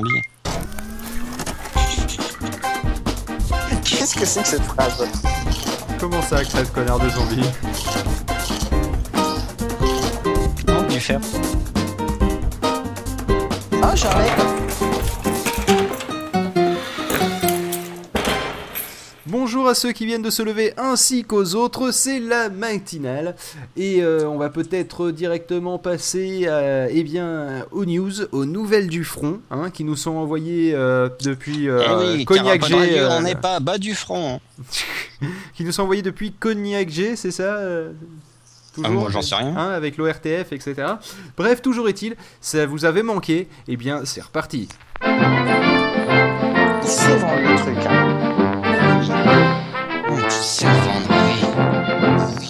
zombies. 0.00 0.22
Qu'est-ce 3.84 4.14
que 4.14 4.24
c'est 4.24 4.42
que 4.42 4.48
cette 4.48 4.62
phrase? 4.62 5.08
Comment 5.98 6.22
ça, 6.22 6.44
crève 6.44 6.70
connard 6.72 6.98
de 6.98 7.08
zombie? 7.10 7.50
Non, 10.66 10.82
du 10.82 11.00
fer. 11.00 11.20
Ah, 13.82 13.94
Charlotte 13.94 14.69
Bonjour 19.52 19.66
à 19.66 19.74
ceux 19.74 19.90
qui 19.90 20.06
viennent 20.06 20.22
de 20.22 20.30
se 20.30 20.44
lever 20.44 20.74
ainsi 20.76 21.24
qu'aux 21.24 21.56
autres, 21.56 21.90
c'est 21.90 22.20
la 22.20 22.50
matinale 22.50 23.34
et 23.76 24.00
euh, 24.00 24.24
on 24.28 24.38
va 24.38 24.48
peut-être 24.48 25.10
directement 25.10 25.76
passer 25.76 26.44
euh, 26.46 26.86
eh 26.88 27.02
bien, 27.02 27.66
aux 27.72 27.84
news, 27.84 28.12
aux 28.30 28.44
nouvelles 28.44 28.86
du 28.86 29.02
front 29.02 29.40
hein, 29.50 29.70
qui 29.70 29.82
nous 29.82 29.96
sont 29.96 30.12
envoyées 30.12 30.72
euh, 30.72 31.08
depuis 31.24 31.66
Eh 31.66 31.94
oui, 31.98 32.24
Cognac 32.24 32.64
G. 32.64 32.74
Radio, 32.76 32.96
euh, 32.96 33.18
on 33.18 33.22
n'est 33.22 33.34
pas 33.34 33.58
bas 33.58 33.78
du 33.78 33.96
front. 33.96 34.36
hein. 34.36 34.40
qui 35.56 35.64
nous 35.64 35.72
sont 35.72 35.82
envoyées 35.82 36.02
depuis 36.02 36.30
Cognac 36.30 36.88
G, 36.88 37.16
c'est 37.16 37.32
ça 37.32 37.58
Ah, 38.84 38.88
moi, 38.88 39.08
j'en 39.10 39.20
sais 39.20 39.34
rien. 39.34 39.56
hein, 39.56 39.70
avec 39.70 39.96
l'ORTF, 39.96 40.52
etc. 40.52 40.74
Bref, 41.36 41.60
toujours 41.60 41.88
est-il, 41.88 42.14
ça 42.40 42.66
vous 42.66 42.84
avait 42.84 43.02
manqué, 43.02 43.48
et 43.66 43.76
bien 43.76 44.02
c'est 44.04 44.22
reparti. 44.22 44.68
Vendre 45.02 45.18
le 47.42 47.56
truc. 47.58 47.78
Hein. 47.88 48.09
Oui. 50.40 50.46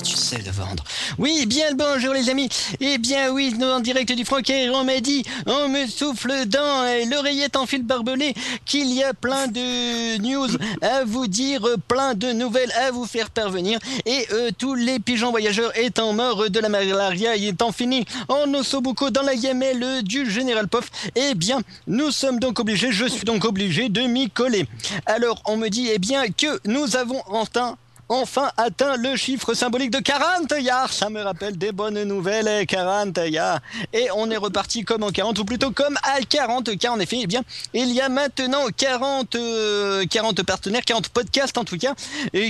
Tu 0.04 0.16
sais 0.16 0.38
vendre. 0.52 0.84
Oui, 1.18 1.44
bien 1.46 1.70
le 1.70 1.76
bonjour 1.76 2.14
les 2.14 2.30
amis. 2.30 2.48
Eh 2.80 2.98
bien 2.98 3.30
oui, 3.32 3.52
nous 3.58 3.66
en 3.66 3.80
direct 3.80 4.12
du 4.12 4.24
Francaire, 4.24 4.72
on 4.74 4.84
m'a 4.84 5.00
dit, 5.00 5.24
on 5.46 5.68
me 5.68 5.86
souffle 5.86 6.46
dans 6.46 6.84
l'oreillette 7.10 7.56
en 7.56 7.66
fil 7.66 7.82
barbelé 7.82 8.32
qu'il 8.64 8.92
y 8.92 9.02
a 9.02 9.12
plein 9.12 9.48
de 9.48 10.18
news 10.18 10.48
à 10.82 11.04
vous 11.04 11.26
dire, 11.26 11.66
plein 11.88 12.14
de 12.14 12.32
nouvelles 12.32 12.72
à 12.72 12.92
vous 12.92 13.06
faire 13.06 13.28
parvenir. 13.30 13.78
Et 14.06 14.26
euh, 14.32 14.50
tous 14.56 14.74
les 14.74 15.00
pigeons 15.00 15.30
voyageurs 15.30 15.76
étant 15.76 16.12
morts 16.12 16.48
de 16.48 16.60
la 16.60 16.68
malaria 16.68 17.36
et 17.36 17.48
étant 17.48 17.72
finis 17.72 18.04
en 18.28 18.54
ossobuco 18.54 19.10
dans 19.10 19.22
la 19.22 19.34
gamelle 19.34 20.02
du 20.04 20.30
général 20.30 20.68
Poff, 20.68 20.90
eh 21.16 21.34
bien, 21.34 21.60
nous 21.88 22.12
sommes 22.12 22.38
donc 22.38 22.60
obligés, 22.60 22.92
je 22.92 23.06
suis 23.06 23.24
donc 23.24 23.44
obligé 23.44 23.88
de 23.88 24.02
m'y 24.02 24.30
coller. 24.30 24.66
Alors, 25.06 25.42
on 25.46 25.56
me 25.56 25.68
dit, 25.68 25.90
eh 25.92 25.98
bien, 25.98 26.28
que 26.28 26.60
nous 26.64 26.96
avons 26.96 27.22
enfin 27.26 27.76
enfin 28.10 28.50
atteint 28.56 28.96
le 28.96 29.16
chiffre 29.16 29.54
symbolique 29.54 29.90
de 29.90 30.00
40 30.00 30.52
yards. 30.60 30.92
Ça 30.92 31.08
me 31.08 31.22
rappelle 31.22 31.56
des 31.56 31.72
bonnes 31.72 32.02
nouvelles, 32.02 32.48
eh, 32.48 32.66
40 32.66 33.18
yards. 33.28 33.60
Et 33.92 34.08
on 34.14 34.30
est 34.30 34.36
reparti 34.36 34.84
comme 34.84 35.04
en 35.04 35.10
40, 35.10 35.38
ou 35.38 35.44
plutôt 35.44 35.70
comme 35.70 35.96
à 36.02 36.20
40, 36.20 36.76
car 36.76 36.92
en 36.92 37.00
effet, 37.00 37.20
eh 37.22 37.26
bien, 37.26 37.42
il 37.72 37.92
y 37.92 38.00
a 38.00 38.08
maintenant 38.08 38.66
40, 38.76 39.36
euh, 39.36 40.04
40 40.06 40.42
partenaires, 40.42 40.84
40 40.84 41.08
podcasts 41.08 41.56
en 41.56 41.64
tout 41.64 41.78
cas, 41.78 41.94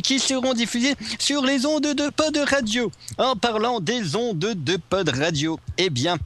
qui 0.02 0.18
seront 0.18 0.54
diffusés 0.54 0.96
sur 1.18 1.44
les 1.44 1.66
ondes 1.66 1.82
de 1.82 2.08
pod 2.08 2.36
radio. 2.36 2.90
En 3.18 3.36
parlant 3.36 3.80
des 3.80 4.16
ondes 4.16 4.38
de 4.38 4.78
pod 4.88 5.08
radio, 5.10 5.60
eh 5.76 5.90
bien, 5.90 6.16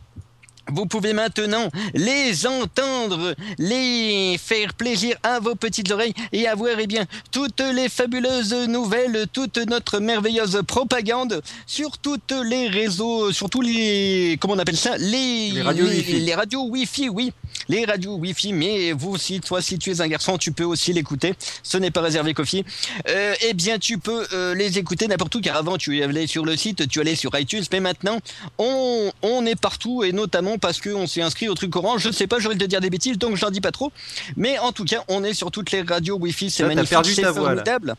vous 0.74 0.86
pouvez 0.86 1.12
maintenant 1.12 1.68
les 1.94 2.46
entendre, 2.46 3.34
les 3.58 4.36
faire 4.38 4.74
plaisir 4.74 5.16
à 5.22 5.38
vos 5.40 5.54
petites 5.54 5.90
oreilles 5.90 6.14
et 6.32 6.46
avoir 6.46 6.78
eh 6.78 6.86
bien 6.86 7.06
toutes 7.30 7.60
les 7.60 7.88
fabuleuses 7.88 8.54
nouvelles, 8.68 9.26
toute 9.32 9.58
notre 9.58 10.00
merveilleuse 10.00 10.62
propagande 10.66 11.42
sur 11.66 11.98
toutes 11.98 12.32
les 12.32 12.68
réseaux, 12.68 13.32
sur 13.32 13.48
tous 13.48 13.60
les 13.60 14.36
comment 14.40 14.54
on 14.54 14.58
appelle 14.58 14.76
ça, 14.76 14.96
les 14.98 15.50
Les 15.50 15.62
radios 15.62 15.86
les, 15.86 15.96
Wi-Fi. 15.96 16.20
les 16.20 16.34
radios 16.34 16.64
Wi-Fi, 16.64 17.08
oui, 17.08 17.32
les 17.68 17.84
radios 17.84 18.16
Wi-Fi. 18.16 18.52
Mais 18.52 18.92
vous 18.92 19.10
aussi, 19.10 19.40
toi, 19.40 19.62
si 19.62 19.78
tu 19.78 19.90
es 19.90 20.00
un 20.00 20.08
garçon, 20.08 20.38
tu 20.38 20.52
peux 20.52 20.64
aussi 20.64 20.92
l'écouter. 20.92 21.34
Ce 21.62 21.78
n'est 21.78 21.90
pas 21.90 22.00
réservé 22.00 22.34
qu'aux 22.34 22.44
filles. 22.44 22.64
Euh, 23.08 23.34
eh 23.42 23.54
bien, 23.54 23.78
tu 23.78 23.98
peux 23.98 24.26
euh, 24.32 24.54
les 24.54 24.78
écouter 24.78 25.06
n'importe 25.06 25.34
où, 25.36 25.40
car 25.40 25.56
avant 25.56 25.78
tu 25.78 26.02
allais 26.02 26.26
sur 26.26 26.44
le 26.44 26.56
site, 26.56 26.88
tu 26.88 27.00
allais 27.00 27.14
sur 27.14 27.38
iTunes, 27.38 27.64
mais 27.72 27.80
maintenant 27.80 28.18
on, 28.58 29.10
on 29.22 29.46
est 29.46 29.58
partout 29.58 30.04
et 30.04 30.12
notamment 30.12 30.58
parce 30.64 30.80
qu'on 30.80 31.06
s'est 31.06 31.20
inscrit 31.20 31.50
au 31.50 31.54
truc 31.54 31.76
orange. 31.76 32.00
Je 32.00 32.08
ne 32.08 32.14
sais 32.14 32.26
pas, 32.26 32.38
j'aurais 32.38 32.54
de 32.54 32.64
dire 32.64 32.80
des 32.80 32.88
bêtises, 32.88 33.18
donc 33.18 33.36
j'en 33.36 33.50
dis 33.50 33.60
pas 33.60 33.70
trop. 33.70 33.92
Mais 34.34 34.58
en 34.58 34.72
tout 34.72 34.86
cas, 34.86 35.04
on 35.08 35.22
est 35.22 35.34
sur 35.34 35.50
toutes 35.50 35.72
les 35.72 35.82
radios 35.82 36.16
Wi-Fi, 36.16 36.48
c'est 36.48 36.64
magnifique, 36.64 36.98
c'est 37.04 37.20
là. 37.20 37.94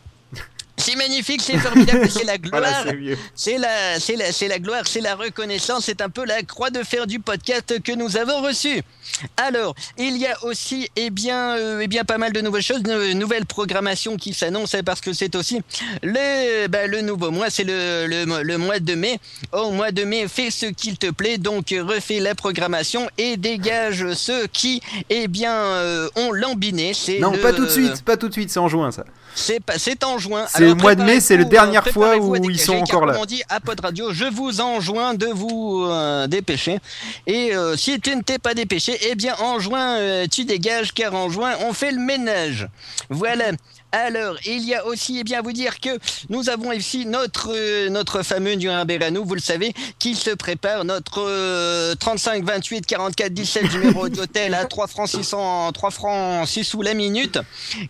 C'est 0.86 0.96
magnifique, 0.96 1.42
c'est 1.42 1.58
formidable, 1.58 2.08
c'est 2.10 2.24
la 2.26 2.38
gloire. 2.46 2.62
Voilà, 2.62 2.84
c'est 3.34 3.58
la, 3.58 4.00
c'est 4.00 4.16
la, 4.16 4.32
c'est 4.32 4.48
la 4.48 4.60
gloire, 4.60 4.84
c'est 4.86 5.02
la 5.02 5.16
reconnaissance, 5.16 5.86
c'est 5.86 6.00
un 6.02 6.10
peu 6.10 6.26
la 6.26 6.44
croix 6.44 6.70
de 6.70 6.84
fer 6.84 7.08
du 7.08 7.20
podcast 7.20 7.82
que 7.82 7.92
nous 7.94 8.18
avons 8.18 8.42
reçu. 8.44 8.82
Alors, 9.38 9.74
il 9.98 10.18
y 10.18 10.28
a 10.28 10.44
aussi, 10.44 10.88
eh 10.96 11.10
bien, 11.10 11.56
euh, 11.58 11.80
eh 11.82 11.88
bien, 11.88 12.04
pas 12.04 12.18
mal 12.20 12.34
de 12.34 12.42
nouvelles 12.42 12.62
choses, 12.62 12.84
de 12.84 13.14
nouvelles 13.14 13.46
programmations 13.48 14.16
qui 14.18 14.34
s'annoncent 14.34 14.78
parce 14.86 15.02
que 15.02 15.12
c'est 15.14 15.36
aussi 15.36 15.62
le, 16.04 16.68
bah, 16.68 16.86
le 16.86 17.02
nouveau 17.02 17.32
mois, 17.32 17.50
c'est 17.50 17.64
le, 17.64 18.06
le, 18.08 18.44
le 18.44 18.58
mois 18.60 18.80
de 18.80 18.94
mai. 18.94 19.20
Au 19.54 19.72
mois 19.72 19.92
de 19.92 20.04
mai, 20.04 20.28
fais 20.28 20.52
ce 20.52 20.68
qu'il 20.68 20.98
te 20.98 21.10
plaît, 21.10 21.38
donc 21.40 21.70
refais 21.70 22.20
la 22.20 22.36
programmation 22.36 23.10
et 23.18 23.38
dégage 23.38 24.14
ceux 24.14 24.46
qui, 24.48 24.82
eh 25.10 25.28
bien, 25.28 25.54
euh, 25.56 26.10
ont 26.16 26.32
lambiné. 26.32 26.92
Non, 27.20 27.32
le- 27.32 27.40
pas 27.40 27.54
tout 27.54 27.66
de 27.66 27.70
suite, 27.72 28.04
pas 28.04 28.18
tout 28.18 28.28
de 28.28 28.34
suite, 28.34 28.52
c'est 28.52 28.60
en 28.60 28.68
juin 28.68 28.92
ça. 28.92 29.06
C'est 29.36 29.60
pas, 29.60 29.78
c'est 29.78 30.04
en 30.04 30.18
juin. 30.18 30.46
C'est 30.48 30.62
le 30.62 30.74
mois 30.74 30.96
de 30.96 31.04
mai, 31.04 31.20
c'est 31.20 31.38
la 31.38 31.44
dernière 31.44 31.86
euh, 31.86 31.92
fois 31.92 32.18
où 32.18 32.50
ils 32.50 32.60
sont 32.60 32.78
encore 32.78 33.06
là. 33.06 33.18
On 33.20 33.26
dit 33.26 33.44
à 33.50 33.60
Pod 33.60 33.80
Radio, 33.80 34.14
je 34.14 34.26
vous 34.26 34.62
enjoins 34.62 35.14
de 35.14 35.28
vous 35.28 35.86
euh, 35.88 36.26
dépêcher. 36.28 36.80
Et 37.28 37.54
euh, 37.54 37.76
si 37.76 38.00
tu 38.00 38.16
ne 38.16 38.22
t'es 38.22 38.40
pas 38.40 38.54
dépêché, 38.54 38.98
eh 39.10 39.16
bien 39.16 39.36
en 39.40 39.60
juin, 39.60 39.98
euh, 39.98 40.26
tu 40.32 40.46
dégages, 40.46 40.94
car 40.94 41.14
en 41.14 41.30
juin, 41.30 41.54
on 41.68 41.74
fait 41.74 41.92
le 41.92 42.00
ménage. 42.00 42.70
Voilà. 43.10 43.52
Alors, 43.98 44.36
il 44.46 44.62
y 44.66 44.76
a 44.76 44.86
aussi, 44.86 45.20
eh 45.20 45.24
bien, 45.24 45.40
à 45.40 45.42
vous 45.42 45.54
dire 45.54 45.80
que 45.80 45.88
nous 46.28 46.50
avons 46.50 46.74
ici 46.74 47.06
notre, 47.06 47.54
euh, 47.56 47.88
notre 47.90 48.24
fameux 48.24 48.56
Nuremberg 48.56 49.02
à 49.04 49.10
nous, 49.10 49.24
vous 49.24 49.36
le 49.36 49.40
savez, 49.42 49.74
qui 50.00 50.16
se 50.16 50.32
prépare, 50.32 50.84
notre 50.84 51.22
euh, 51.26 51.96
35 51.96 52.44
28 52.44 52.86
44 52.86 53.32
17 53.34 53.74
numéro 53.74 54.10
d'hôtel 54.10 54.54
à 54.54 54.66
3 54.66 54.88
francs 54.88 55.08
600, 55.08 55.72
3 55.72 55.92
francs 55.92 56.46
6 56.46 56.66
sous 56.66 56.82
la 56.82 56.94
minute, 56.94 57.40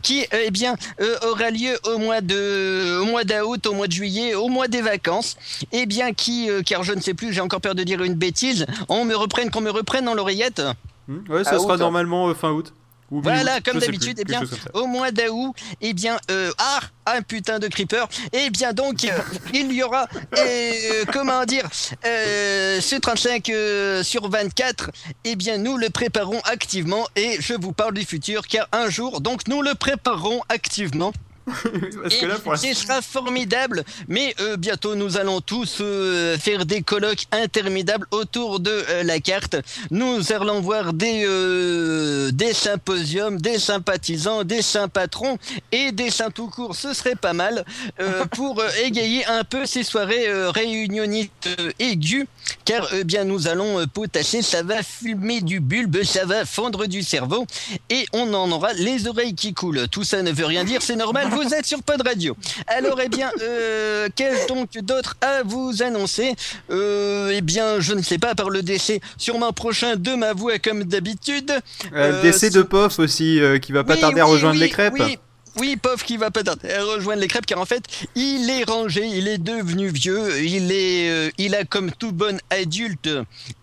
qui, 0.03 0.21
euh, 0.31 0.43
eh 0.45 0.51
bien, 0.51 0.75
euh, 1.01 1.17
aura 1.27 1.49
lieu 1.49 1.75
au 1.85 1.97
mois 1.97 2.21
de, 2.21 2.99
au 3.01 3.05
mois 3.05 3.23
d'août, 3.23 3.65
au 3.65 3.73
mois 3.73 3.87
de 3.87 3.93
juillet, 3.93 4.35
au 4.35 4.47
mois 4.47 4.67
des 4.67 4.83
vacances, 4.83 5.37
eh 5.71 5.87
bien, 5.87 6.13
qui, 6.13 6.51
euh, 6.51 6.61
car 6.63 6.83
je 6.83 6.93
ne 6.93 7.01
sais 7.01 7.15
plus, 7.15 7.33
j'ai 7.33 7.41
encore 7.41 7.61
peur 7.61 7.73
de 7.73 7.81
dire 7.81 8.03
une 8.03 8.13
bêtise, 8.13 8.67
on 8.89 9.05
me 9.05 9.15
reprenne, 9.15 9.49
qu'on 9.49 9.61
me 9.61 9.71
reprenne 9.71 10.05
dans 10.05 10.13
l'oreillette? 10.13 10.61
Hmm 11.07 11.19
ouais, 11.31 11.43
ça 11.43 11.55
À 11.55 11.59
sera 11.59 11.73
août. 11.73 11.79
normalement 11.79 12.27
euh, 12.29 12.35
fin 12.35 12.51
août. 12.51 12.73
Voilà, 13.11 13.61
comme 13.61 13.79
d'habitude, 13.79 14.17
eh 14.19 14.23
bien, 14.23 14.41
au 14.73 14.87
mois 14.87 15.11
d'août, 15.11 15.55
eh 15.81 15.93
bien, 15.93 16.17
euh, 16.31 16.51
ah, 16.57 16.79
un 17.05 17.21
putain 17.21 17.59
de 17.59 17.67
creeper, 17.67 18.07
eh 18.33 18.49
bien 18.49 18.73
donc, 18.73 19.03
euh, 19.05 19.09
il 19.53 19.71
y 19.71 19.83
aura, 19.83 20.07
euh, 20.37 21.05
comment 21.13 21.45
dire, 21.45 21.69
euh, 22.05 22.81
ce 22.81 22.95
35 22.95 23.49
euh, 23.49 24.03
sur 24.03 24.29
24, 24.29 24.89
eh 25.23 25.35
bien, 25.35 25.57
nous 25.57 25.77
le 25.77 25.89
préparons 25.89 26.39
activement 26.45 27.05
et 27.15 27.37
je 27.39 27.53
vous 27.53 27.73
parle 27.73 27.93
du 27.93 28.05
futur 28.05 28.47
car 28.47 28.67
un 28.71 28.89
jour, 28.89 29.21
donc, 29.21 29.47
nous 29.47 29.61
le 29.61 29.75
préparons 29.75 30.41
activement. 30.49 31.13
Parce 32.01 32.15
que 32.15 32.25
là, 32.25 32.39
pour 32.39 32.57
ce 32.57 32.73
sera 32.73 33.01
formidable, 33.01 33.83
mais 34.07 34.33
euh, 34.39 34.57
bientôt 34.57 34.95
nous 34.95 35.17
allons 35.17 35.41
tous 35.41 35.77
euh, 35.79 36.37
faire 36.39 36.65
des 36.65 36.81
colloques 36.81 37.25
interminables 37.31 38.07
autour 38.11 38.59
de 38.59 38.71
euh, 38.89 39.03
la 39.03 39.19
carte. 39.19 39.55
Nous 39.91 40.31
allons 40.31 40.61
voir 40.61 40.93
des, 40.93 41.23
euh, 41.25 42.31
des 42.31 42.53
symposiums, 42.53 43.39
des 43.39 43.59
sympathisants, 43.59 44.43
des 44.43 44.63
saints 44.63 44.87
patrons 44.87 45.37
et 45.71 45.91
des 45.91 46.09
saints 46.09 46.31
tout 46.31 46.49
court. 46.49 46.75
Ce 46.75 46.93
serait 46.93 47.15
pas 47.15 47.33
mal 47.33 47.63
euh, 47.99 48.25
pour 48.31 48.59
euh, 48.59 48.69
égayer 48.83 49.25
un 49.27 49.43
peu 49.43 49.65
ces 49.67 49.83
soirées 49.83 50.27
euh, 50.27 50.49
réunionnistes 50.49 51.47
euh, 51.59 51.71
aiguës, 51.77 52.25
car 52.65 52.87
euh, 52.93 53.03
bien 53.03 53.23
nous 53.23 53.47
allons 53.47 53.79
euh, 53.79 53.85
potasser, 53.85 54.41
ça 54.41 54.63
va 54.63 54.81
fumer 54.81 55.41
du 55.41 55.59
bulbe, 55.59 56.03
ça 56.03 56.25
va 56.25 56.45
fondre 56.45 56.87
du 56.87 57.03
cerveau 57.03 57.45
et 57.89 58.05
on 58.13 58.33
en 58.33 58.51
aura 58.51 58.73
les 58.73 59.07
oreilles 59.07 59.35
qui 59.35 59.53
coulent. 59.53 59.87
Tout 59.89 60.03
ça 60.03 60.23
ne 60.23 60.31
veut 60.31 60.45
rien 60.45 60.63
dire, 60.63 60.81
c'est 60.81 60.95
normal, 60.95 61.29
vous 61.35 61.53
êtes 61.53 61.65
sur 61.65 61.81
Pod 61.83 62.01
Radio. 62.05 62.35
Alors, 62.67 62.99
eh 63.01 63.09
bien, 63.09 63.29
euh, 63.41 64.07
qu'est-ce 64.15 64.47
donc 64.47 64.69
d'autre 64.81 65.15
à 65.21 65.43
vous 65.43 65.83
annoncer 65.83 66.33
euh, 66.71 67.31
Eh 67.33 67.41
bien, 67.41 67.79
je 67.79 67.93
ne 67.93 68.01
sais 68.01 68.17
pas, 68.17 68.35
par 68.35 68.49
le 68.49 68.61
décès 68.61 69.01
sûrement 69.17 69.51
prochain 69.53 69.95
de 69.95 70.15
ma 70.15 70.33
voix 70.33 70.57
comme 70.59 70.83
d'habitude. 70.83 71.51
Euh, 71.93 72.11
euh, 72.13 72.21
décès 72.21 72.49
ce- 72.49 72.57
de 72.57 72.63
Poff 72.63 72.99
aussi, 72.99 73.39
euh, 73.39 73.59
qui 73.59 73.71
va 73.71 73.83
pas 73.83 73.93
Oui, 73.95 73.99
tarder 74.01 74.21
à 74.21 74.25
oui, 74.25 74.31
rejoindre 74.33 74.55
oui, 74.55 74.61
les 74.65 74.69
crêpes. 74.69 74.93
Oui. 74.97 75.17
Oui, 75.57 75.77
Pof 75.77 76.03
qui 76.03 76.17
va 76.17 76.27
à 76.27 76.83
rejoindre 76.83 77.21
les 77.21 77.27
crêpes 77.27 77.45
car 77.45 77.59
en 77.59 77.65
fait, 77.65 77.83
il 78.15 78.49
est 78.49 78.63
rangé, 78.63 79.05
il 79.05 79.27
est 79.27 79.37
devenu 79.37 79.87
vieux, 79.87 80.43
il 80.43 80.71
est, 80.71 81.09
euh, 81.09 81.29
il 81.37 81.55
a 81.55 81.63
comme 81.63 81.91
tout 81.91 82.11
bon 82.11 82.39
adulte 82.49 83.09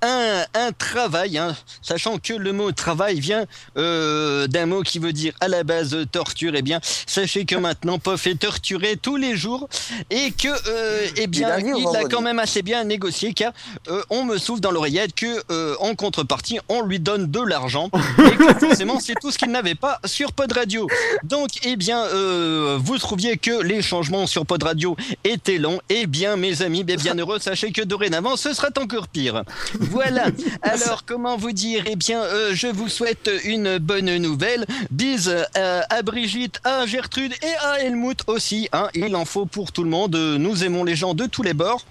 un, 0.01 0.45
un 0.55 0.73
travail, 0.73 1.39
hein, 1.39 1.57
sachant 1.83 2.19
que 2.19 2.33
le 2.33 2.53
mot 2.53 2.73
travail 2.73 3.21
vient 3.21 3.45
euh, 3.77 4.47
d'un 4.47 4.67
mot 4.67 4.83
qui 4.83 4.99
veut 4.99 5.13
dire 5.13 5.35
à 5.41 5.49
la 5.49 5.65
base 5.65 5.97
torture. 6.11 6.53
Eh 6.55 6.63
bien, 6.63 6.81
sachez 7.07 7.45
que 7.45 7.57
maintenant 7.57 7.99
Pof 7.99 8.27
est 8.27 8.41
torturé 8.41 8.97
tous 8.97 9.17
les 9.17 9.37
jours 9.37 9.69
et 10.11 10.31
que, 10.31 10.49
euh, 10.69 11.07
eh 11.17 11.27
bien, 11.27 11.59
il 11.59 11.97
a 11.97 12.05
quand 12.05 12.23
même 12.23 12.39
assez 12.39 12.63
bien 12.63 12.85
négocié 12.85 13.35
car 13.35 13.53
euh, 13.89 14.03
on 14.11 14.25
me 14.25 14.39
souffle 14.39 14.61
dans 14.61 14.71
l'oreillette 14.71 15.15
que 15.15 15.43
euh, 15.51 15.77
en 15.81 15.95
contrepartie, 15.95 16.59
on 16.69 16.83
lui 16.83 17.01
donne 17.01 17.31
de 17.31 17.41
l'argent 17.41 17.91
et 18.19 18.37
que 18.37 18.55
forcément 18.59 18.99
c'est 19.01 19.15
tout 19.21 19.31
ce 19.31 19.39
qu'il 19.39 19.51
n'avait 19.51 19.75
pas 19.75 20.01
sur 20.05 20.33
Pod 20.33 20.53
Radio. 20.53 20.89
Donc, 21.25 21.51
eh 21.65 21.77
bien, 21.77 21.82
euh, 21.91 22.79
vous 22.81 22.99
trouviez 22.99 23.37
que 23.37 23.63
les 23.63 23.83
changements 23.83 24.27
sur 24.27 24.47
Pod 24.47 24.63
Radio 24.63 24.97
étaient 25.25 25.59
longs. 25.59 25.81
Eh 25.89 26.07
bien, 26.07 26.37
mes 26.37 26.63
amis, 26.63 26.85
bien, 26.85 26.97
bien 26.97 27.15
heureux, 27.19 27.39
sachez 27.39 27.73
que 27.73 27.83
dorénavant, 27.83 28.37
ce 28.37 28.53
sera 28.53 28.69
encore 28.81 29.09
pire. 29.09 29.43
Voilà. 29.79 30.27
Alors, 30.63 31.05
comment 31.05 31.37
vous 31.37 31.53
dire? 31.53 31.85
Eh 31.87 31.97
bien, 31.97 32.23
euh, 32.23 32.53
je 32.55 32.69
vous 32.69 32.89
souhaite 32.89 33.31
une 33.45 33.79
bonne 33.79 34.17
nouvelle. 34.19 34.67
Bise 34.91 35.35
euh, 35.57 35.83
à 35.89 36.03
Brigitte, 36.03 36.61
à 36.65 36.87
Gertrude 36.87 37.33
et 37.43 37.67
à 37.67 37.81
Helmut 37.81 38.23
aussi. 38.27 38.69
Hein, 38.73 38.89
il 38.95 39.17
en 39.17 39.25
faut 39.25 39.47
pour 39.47 39.73
tout 39.73 39.85
le 39.85 39.91
monde. 39.91 40.15
Nous 40.17 40.65
aimons 40.65 40.85
les 40.85 40.97
gens 40.97 41.15
de 41.15 41.27
tous 41.27 41.43
les 41.43 41.55
bords. 41.55 41.85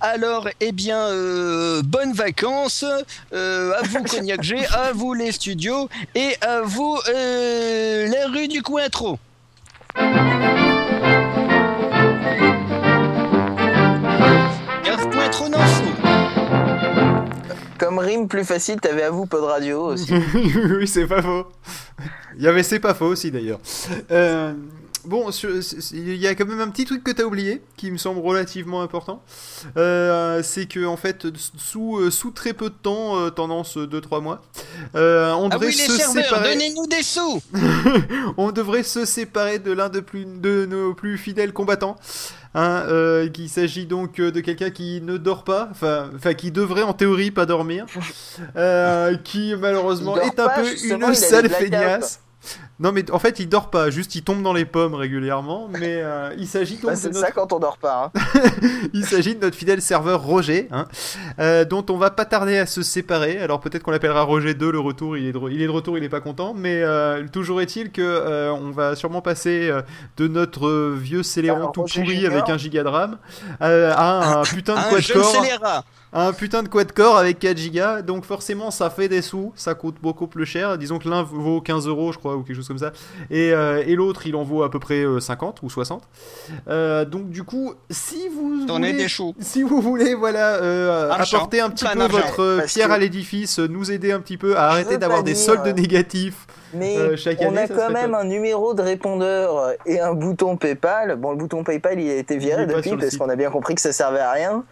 Alors, 0.00 0.48
eh 0.60 0.72
bien, 0.72 0.98
euh, 0.98 1.82
bonnes 1.82 2.12
vacances. 2.12 2.84
À 3.32 3.82
vous, 3.82 4.02
Cognac 4.10 4.42
G, 4.42 4.64
à 4.72 4.92
vous, 4.92 5.14
les 5.14 5.32
studios, 5.32 5.88
et 6.14 6.36
à 6.40 6.62
vous, 6.62 6.98
la 7.06 8.26
rue 8.28 8.48
du 8.48 8.62
Cointreau. 8.62 9.18
Comme 17.78 17.98
rime 17.98 18.28
plus 18.28 18.44
facile, 18.44 18.80
t'avais 18.80 19.02
à 19.02 19.10
vous, 19.10 19.26
Pod 19.26 19.44
Radio 19.44 19.88
aussi. 19.88 20.12
oui, 20.78 20.86
c'est 20.88 21.06
pas 21.06 21.20
faux. 21.20 21.46
Il 22.36 22.42
y 22.42 22.48
avait 22.48 22.62
c'est 22.62 22.80
pas 22.80 22.94
faux 22.94 23.06
aussi 23.06 23.30
d'ailleurs. 23.30 23.60
Euh, 24.10 24.52
bon, 25.06 25.30
il 25.92 26.16
y 26.16 26.26
a 26.26 26.34
quand 26.34 26.46
même 26.46 26.60
un 26.60 26.68
petit 26.68 26.84
truc 26.84 27.02
que 27.04 27.10
t'as 27.10 27.24
oublié 27.24 27.62
qui 27.76 27.90
me 27.90 27.96
semble 27.98 28.20
relativement 28.20 28.82
important. 28.82 29.22
Euh, 29.76 30.42
c'est 30.42 30.66
que 30.66 30.84
en 30.84 30.96
fait, 30.96 31.26
sous, 31.56 31.98
euh, 31.98 32.10
sous 32.10 32.30
très 32.30 32.52
peu 32.52 32.70
de 32.70 32.74
temps, 32.74 33.18
euh, 33.18 33.30
tendance 33.30 33.76
2-3 33.76 34.20
mois, 34.20 34.42
euh, 34.94 35.32
on 35.34 35.48
Ah 35.48 35.54
devrait 35.54 35.68
oui, 35.68 35.74
les 35.76 35.86
se 35.86 35.92
serveurs, 35.96 36.24
séparer. 36.24 36.52
donnez-nous 36.54 36.86
des 36.86 37.02
sous 37.02 37.42
on 38.36 38.52
devrait 38.52 38.82
se 38.82 39.04
séparer 39.04 39.58
de 39.58 39.72
l'un 39.72 39.88
de, 39.88 40.00
plus- 40.00 40.24
de 40.26 40.66
nos 40.68 40.94
plus 40.94 41.18
fidèles 41.18 41.52
combattants. 41.52 41.96
Hein, 42.56 42.84
euh, 42.86 43.28
qu'il 43.28 43.48
s'agit 43.48 43.84
donc 43.84 44.18
de 44.20 44.38
quelqu'un 44.38 44.70
qui 44.70 45.00
ne 45.02 45.16
dort 45.16 45.42
pas, 45.42 45.68
enfin, 45.72 46.08
qui 46.38 46.52
devrait 46.52 46.84
en 46.84 46.92
théorie 46.92 47.32
pas 47.32 47.46
dormir, 47.46 47.84
euh, 48.56 49.16
qui 49.16 49.54
malheureusement 49.58 50.16
est 50.20 50.38
un 50.38 50.46
pas, 50.46 50.60
peu 50.60 50.68
une 50.84 51.14
sale 51.14 51.48
feignasse. 51.50 52.20
Non 52.80 52.90
mais 52.90 53.08
en 53.12 53.20
fait 53.20 53.38
il 53.38 53.48
dort 53.48 53.70
pas, 53.70 53.90
juste 53.90 54.16
il 54.16 54.22
tombe 54.22 54.42
dans 54.42 54.52
les 54.52 54.64
pommes 54.64 54.94
régulièrement, 54.94 55.68
mais 55.70 56.00
euh, 56.02 56.34
il 56.38 56.48
s'agit 56.48 56.74
donc 56.74 56.86
Bah, 56.86 56.90
de 56.92 56.96
c'est 56.96 57.08
notre 57.12 57.20
ça 57.20 57.30
quand 57.30 57.52
on 57.52 57.60
dort 57.60 57.78
pas. 57.78 58.10
hein. 58.14 58.20
il 58.92 59.04
s'agit 59.06 59.36
de 59.36 59.40
notre 59.40 59.56
fidèle 59.56 59.80
serveur 59.80 60.20
Roger, 60.22 60.66
hein, 60.72 60.86
euh, 61.38 61.64
dont 61.64 61.86
on 61.88 61.96
va 61.96 62.10
pas 62.10 62.24
tarder 62.24 62.58
à 62.58 62.66
se 62.66 62.82
séparer. 62.82 63.38
Alors 63.38 63.60
peut-être 63.60 63.84
qu'on 63.84 63.92
l'appellera 63.92 64.22
Roger 64.22 64.54
2, 64.54 64.72
le 64.72 64.80
retour, 64.80 65.16
il 65.16 65.26
est 65.26 65.32
de, 65.32 65.38
il 65.50 65.62
est 65.62 65.66
de 65.66 65.70
retour, 65.70 65.96
il 65.98 66.02
est 66.02 66.08
pas 66.08 66.20
content, 66.20 66.52
mais 66.52 66.82
euh, 66.82 67.24
toujours 67.32 67.60
est-il 67.60 67.92
que 67.92 68.02
euh, 68.02 68.50
on 68.52 68.72
va 68.72 68.96
sûrement 68.96 69.20
passer 69.22 69.68
euh, 69.70 69.82
de 70.16 70.26
notre 70.26 70.92
vieux 70.94 71.22
scéléron 71.22 71.56
Alors, 71.58 71.72
tout 71.72 71.82
Roger 71.82 72.00
pourri 72.02 72.14
Junior. 72.16 72.32
avec 72.32 72.48
un 72.48 72.58
giga 72.58 72.82
de 72.82 72.88
RAM 72.88 73.18
euh, 73.62 73.92
à 73.96 74.38
un 74.40 74.42
putain 74.42 74.74
de 74.74 74.78
Un 74.80 74.98
jeune 74.98 75.22
quad-core, 75.22 75.30
scélérat 75.44 75.84
un 76.14 76.32
putain 76.32 76.62
de 76.62 76.68
quad-core 76.68 77.16
avec 77.18 77.38
4 77.40 77.56
gigas. 77.58 78.02
Donc 78.02 78.24
forcément 78.24 78.70
ça 78.70 78.88
fait 78.88 79.08
des 79.08 79.20
sous, 79.20 79.52
ça 79.56 79.74
coûte 79.74 79.96
beaucoup 80.00 80.26
plus 80.28 80.46
cher. 80.46 80.78
Disons 80.78 80.98
que 80.98 81.08
l'un 81.08 81.22
vaut 81.22 81.60
15 81.60 81.86
euros, 81.88 82.12
je 82.12 82.18
crois, 82.18 82.36
ou 82.36 82.42
quelque 82.42 82.56
chose 82.56 82.68
comme 82.68 82.78
ça, 82.78 82.92
et, 83.30 83.52
euh, 83.52 83.82
et 83.86 83.94
l'autre 83.96 84.26
il 84.26 84.36
en 84.36 84.44
vaut 84.44 84.62
à 84.62 84.70
peu 84.70 84.78
près 84.78 85.04
euh, 85.04 85.20
50 85.20 85.62
ou 85.62 85.68
60. 85.68 86.02
Euh, 86.68 87.04
donc 87.04 87.30
du 87.30 87.42
coup, 87.42 87.74
si 87.90 88.28
vous 88.28 88.66
voulez- 88.66 88.92
des 88.92 89.08
si 89.40 89.62
vous 89.62 89.80
voulez, 89.80 90.14
voilà, 90.14 90.54
euh, 90.62 91.10
Argent. 91.10 91.36
apporter 91.38 91.60
un 91.60 91.70
petit 91.70 91.84
peu 91.84 92.06
votre 92.06 92.40
euh, 92.42 92.60
pierre 92.66 92.88
que- 92.88 92.92
à 92.92 92.98
l'édifice, 92.98 93.58
euh, 93.58 93.66
nous 93.66 93.90
aider 93.90 94.12
un 94.12 94.20
petit 94.20 94.36
peu 94.38 94.56
à 94.56 94.68
arrêter 94.68 94.98
d'avoir 94.98 95.22
des 95.24 95.34
soldes 95.34 95.66
euh, 95.66 95.72
négatifs. 95.72 96.46
Mais 96.74 96.96
Euh, 96.96 97.16
chaque 97.16 97.38
on 97.40 97.48
année, 97.48 97.58
a 97.62 97.68
quand 97.68 97.90
même 97.90 98.10
top. 98.12 98.20
un 98.20 98.24
numéro 98.24 98.74
de 98.74 98.82
répondeur 98.82 99.72
et 99.86 100.00
un 100.00 100.12
bouton 100.12 100.56
PayPal. 100.56 101.16
Bon, 101.16 101.30
le 101.30 101.36
bouton 101.36 101.62
PayPal, 101.64 102.00
il 102.00 102.10
a 102.10 102.14
été 102.16 102.36
viré 102.36 102.66
depuis 102.66 102.96
parce 102.96 103.16
qu'on 103.16 103.28
a 103.28 103.36
bien 103.36 103.50
compris 103.50 103.74
que 103.74 103.80
ça 103.80 103.92
servait 103.92 104.18
à 104.20 104.32
rien. 104.32 104.64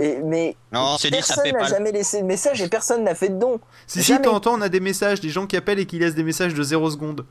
Et, 0.00 0.18
mais 0.22 0.56
Non, 0.72 0.96
personne 1.10 1.50
n'a 1.52 1.64
jamais 1.64 1.92
laissé 1.92 2.20
de 2.20 2.26
message 2.26 2.60
et 2.60 2.68
personne 2.68 3.04
n'a 3.04 3.14
fait 3.14 3.28
de 3.30 3.38
don. 3.38 3.58
Si, 3.86 4.02
si, 4.02 4.10
de 4.10 4.14
Jamais. 4.16 4.24
temps 4.26 4.34
en 4.34 4.40
temps, 4.40 4.54
on 4.54 4.60
a 4.60 4.68
des 4.68 4.80
messages, 4.80 5.20
des 5.20 5.30
gens 5.30 5.46
qui 5.46 5.56
appellent 5.56 5.78
et 5.78 5.86
qui 5.86 5.98
laissent 5.98 6.14
des 6.14 6.22
messages 6.24 6.52
de 6.54 6.62
0 6.62 6.90
secondes. 6.90 7.24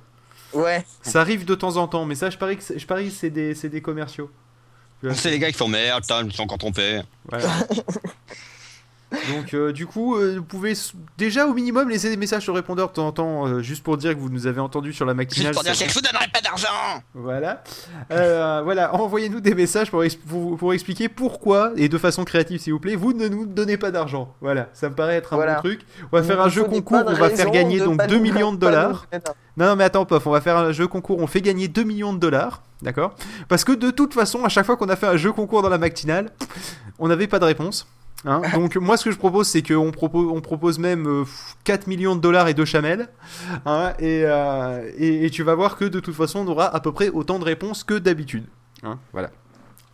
Ouais. 0.53 0.83
Ça 1.01 1.21
arrive 1.21 1.45
de 1.45 1.55
temps 1.55 1.75
en 1.77 1.87
temps, 1.87 2.05
mais 2.05 2.15
ça, 2.15 2.29
je 2.29 2.37
parie 2.37 2.57
que 2.57 2.63
c'est- 2.63 2.79
je 2.79 2.87
parie 2.87 3.09
que 3.09 3.13
c'est 3.13 3.29
des, 3.29 3.53
c'est 3.53 3.69
des 3.69 3.81
commerciaux. 3.81 4.31
C'est 5.13 5.29
les 5.29 5.37
gars 5.37 5.51
qui 5.51 5.57
font 5.57 5.67
merde, 5.67 6.01
putain, 6.01 6.21
ils 6.21 6.25
me 6.25 6.31
sont 6.31 6.43
encore 6.43 6.57
trompés. 6.57 7.01
Voilà. 7.29 7.47
Donc, 9.11 9.53
euh, 9.53 9.71
du 9.71 9.85
coup, 9.85 10.15
euh, 10.17 10.35
vous 10.37 10.43
pouvez 10.43 10.73
déjà 11.17 11.47
au 11.47 11.53
minimum 11.53 11.89
laisser 11.89 12.09
des 12.09 12.17
messages 12.17 12.43
sur 12.43 12.51
le 12.53 12.59
répondeur 12.59 12.89
de 12.89 12.93
temps 12.93 13.07
en 13.07 13.11
temps, 13.13 13.47
euh, 13.47 13.61
juste 13.61 13.81
pour 13.83 13.95
dire 13.97 14.13
que 14.13 14.19
vous 14.19 14.29
nous 14.29 14.47
avez 14.47 14.59
entendu 14.59 14.91
sur 14.91 15.05
la 15.05 15.13
Juste 15.13 15.17
matinale. 15.17 15.53
pour 15.53 15.63
dire 15.63 15.71
que 15.73 15.87
je 15.87 15.93
vous 15.93 16.01
donnerai 16.01 16.27
pas 16.33 16.41
d'argent 16.41 16.67
Voilà. 17.13 17.63
Euh, 18.11 18.61
voilà, 18.63 18.93
envoyez-nous 18.93 19.39
des 19.39 19.55
messages 19.55 19.89
pour, 19.91 20.03
ex- 20.03 20.15
pour, 20.15 20.57
pour 20.57 20.73
expliquer 20.73 21.07
pourquoi, 21.07 21.71
et 21.77 21.87
de 21.87 21.97
façon 21.97 22.25
créative 22.25 22.59
s'il 22.59 22.73
vous 22.73 22.79
plaît, 22.79 22.95
vous 22.95 23.13
ne 23.13 23.27
nous 23.29 23.45
donnez 23.45 23.77
pas 23.77 23.91
d'argent. 23.91 24.33
Voilà, 24.41 24.67
ça 24.73 24.89
me 24.89 24.95
paraît 24.95 25.15
être 25.15 25.33
un 25.33 25.37
Voilà. 25.37 25.55
bon 25.55 25.61
truc. 25.61 25.81
On 26.11 26.17
va 26.17 26.23
faire 26.23 26.41
un 26.41 26.49
jeu 26.49 26.63
concours, 26.65 27.03
on 27.07 27.13
va 27.13 27.29
faire 27.29 27.49
gagner 27.51 27.79
donc 27.79 27.97
pas 27.97 28.07
2 28.07 28.17
nous- 28.17 28.21
millions 28.23 28.51
de 28.51 28.57
dollars. 28.57 29.05
Non, 29.55 29.67
non, 29.67 29.75
mais 29.77 29.85
attends, 29.85 30.05
Pof, 30.05 30.27
on 30.27 30.31
va 30.31 30.41
faire 30.41 30.57
un 30.57 30.71
jeu 30.73 30.87
concours, 30.87 31.17
on 31.19 31.27
fait 31.27 31.41
gagner 31.41 31.67
2 31.67 31.83
millions 31.83 32.13
de 32.13 32.19
dollars, 32.19 32.61
d'accord? 32.81 33.15
Parce 33.47 33.63
que 33.63 33.71
de 33.71 33.89
toute 33.89 34.13
façon, 34.13 34.43
à 34.43 34.49
chaque 34.49 34.65
fois 34.65 34.75
qu'on 34.77 34.89
a 34.89 34.95
fait 34.95 35.07
un 35.07 35.17
jeu 35.17 35.31
concours 35.31 35.61
dans 35.61 35.69
la 35.69 35.77
matinale, 35.79 36.29
on 36.99 37.07
n'avait 37.07 37.27
pas 37.27 37.39
de 37.39 37.45
réponse. 37.45 37.87
Hein. 38.25 38.41
Donc 38.53 38.75
moi 38.77 38.97
ce 38.97 39.05
que 39.05 39.11
je 39.11 39.17
propose 39.17 39.47
c'est 39.47 39.61
qu'on 39.61 39.91
propose, 39.91 40.27
on 40.31 40.41
propose 40.41 40.79
même 40.79 41.07
euh, 41.07 41.23
4 41.63 41.87
millions 41.87 42.15
de 42.15 42.21
dollars 42.21 42.47
et 42.47 42.53
2 42.53 42.65
chamelles 42.65 43.07
hein, 43.65 43.93
et, 43.99 44.23
euh, 44.25 44.89
et, 44.97 45.25
et 45.25 45.29
tu 45.29 45.43
vas 45.43 45.55
voir 45.55 45.77
que 45.77 45.85
de 45.85 45.99
toute 45.99 46.15
façon 46.15 46.39
on 46.39 46.47
aura 46.47 46.73
à 46.75 46.79
peu 46.79 46.91
près 46.91 47.09
autant 47.09 47.39
de 47.39 47.43
réponses 47.45 47.83
que 47.83 47.95
d'habitude. 47.95 48.45
hein. 48.83 48.97
voilà. 49.13 49.29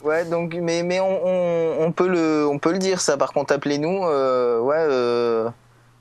Ouais, 0.03 0.25
donc, 0.25 0.53
mais, 0.61 0.83
mais 0.83 0.99
on, 0.99 1.25
on, 1.25 1.85
on 1.85 1.91
peut 1.93 2.09
le, 2.09 2.45
on 2.45 2.59
peut 2.59 2.73
le 2.73 2.77
dire, 2.77 2.99
ça. 2.99 3.15
Par 3.15 3.31
contre, 3.31 3.53
appelez-nous. 3.53 4.03
euh, 4.03 4.59
ouais, 4.59 4.75
euh, 4.77 5.49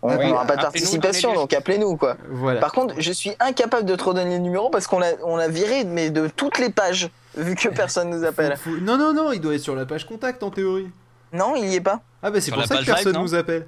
on 0.03 0.09
Ah 0.09 0.17
oui, 0.19 0.27
n'aura 0.27 0.45
pas 0.45 0.57
de 0.57 0.63
participation, 0.63 1.33
donc 1.35 1.53
appelez-nous, 1.55 1.97
quoi. 1.97 2.17
Voilà. 2.29 2.59
Par 2.59 2.73
contre, 2.73 2.97
je 2.99 3.13
suis 3.13 3.31
incapable 3.39 3.85
de 3.87 3.95
te 3.95 4.03
redonner 4.03 4.39
le 4.39 4.43
numéro 4.43 4.71
parce 4.71 4.89
qu'on 4.89 4.99
l'a, 4.99 5.13
on 5.25 5.37
l'a 5.37 5.47
viré, 5.47 5.85
mais 5.85 6.11
de 6.11 6.27
toutes 6.27 6.59
les 6.59 6.71
pages, 6.71 7.11
vu 7.37 7.55
que 7.55 7.69
personne 7.69 8.11
nous 8.11 8.25
appelle. 8.25 8.57
Faut- 8.57 8.71
Non, 8.83 8.99
non, 8.99 9.13
non, 9.15 9.31
il 9.31 9.41
doit 9.41 9.55
être 9.55 9.61
sur 9.61 9.77
la 9.77 9.87
page 9.87 10.05
contact 10.05 10.43
en 10.43 10.51
théorie. 10.51 10.91
Non, 11.33 11.55
il 11.57 11.67
y 11.69 11.75
est 11.77 11.81
pas. 11.81 12.01
Ah 12.23 12.31
bah 12.31 12.41
c'est 12.41 12.51
pour 12.53 12.65
ça 12.65 12.77
que 12.79 12.85
personne 12.85 13.17
nous 13.17 13.35
appelle. 13.35 13.67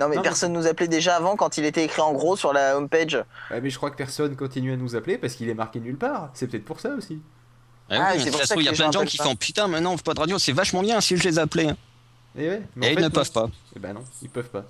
Non, 0.00 0.08
mais 0.08 0.16
Non, 0.16 0.22
personne 0.22 0.52
nous 0.52 0.66
appelait 0.66 0.88
déjà 0.88 1.16
avant 1.16 1.36
quand 1.36 1.58
il 1.58 1.64
était 1.66 1.84
écrit 1.84 2.00
en 2.00 2.12
gros 2.12 2.34
sur 2.34 2.52
la 2.52 2.76
homepage. 2.76 3.22
Ouais, 3.50 3.60
mais 3.60 3.68
je 3.70 3.76
crois 3.76 3.90
que 3.90 3.96
personne 3.96 4.34
continue 4.36 4.72
à 4.72 4.76
nous 4.76 4.96
appeler 4.96 5.18
parce 5.18 5.34
qu'il 5.34 5.48
est 5.48 5.54
marqué 5.54 5.80
nulle 5.80 5.98
part. 5.98 6.30
C'est 6.34 6.46
peut-être 6.46 6.64
pour 6.64 6.80
ça 6.80 6.90
aussi. 6.96 7.20
Ah 7.90 7.96
Ah, 8.00 8.12
oui, 8.14 8.20
c'est 8.20 8.26
de 8.26 8.30
pour 8.30 8.40
toute 8.40 8.48
ça 8.48 8.54
façon, 8.54 8.60
il 8.60 8.64
y 8.64 8.68
a 8.68 8.72
plein 8.72 8.88
de 8.88 8.92
gens 8.94 9.04
qui 9.04 9.20
appellent 9.20 9.32
font 9.32 9.36
putain, 9.36 9.68
maintenant, 9.68 9.96
pas 9.98 10.14
de 10.14 10.20
radio, 10.20 10.38
c'est 10.38 10.52
vachement 10.52 10.80
bien 10.82 11.00
si 11.02 11.16
je 11.16 11.24
les 11.24 11.38
appelais. 11.38 11.68
Et 12.38 12.48
ouais, 12.48 12.62
mais 12.74 12.86
en 12.86 12.88
Et 12.88 12.92
ils 12.92 12.94
fait, 12.96 13.00
ne 13.02 13.08
non. 13.08 13.10
peuvent 13.10 13.32
pas. 13.32 13.48
Eh 13.76 13.78
ben 13.78 13.92
non, 13.92 14.04
ils 14.22 14.30
peuvent 14.30 14.48
pas. 14.48 14.64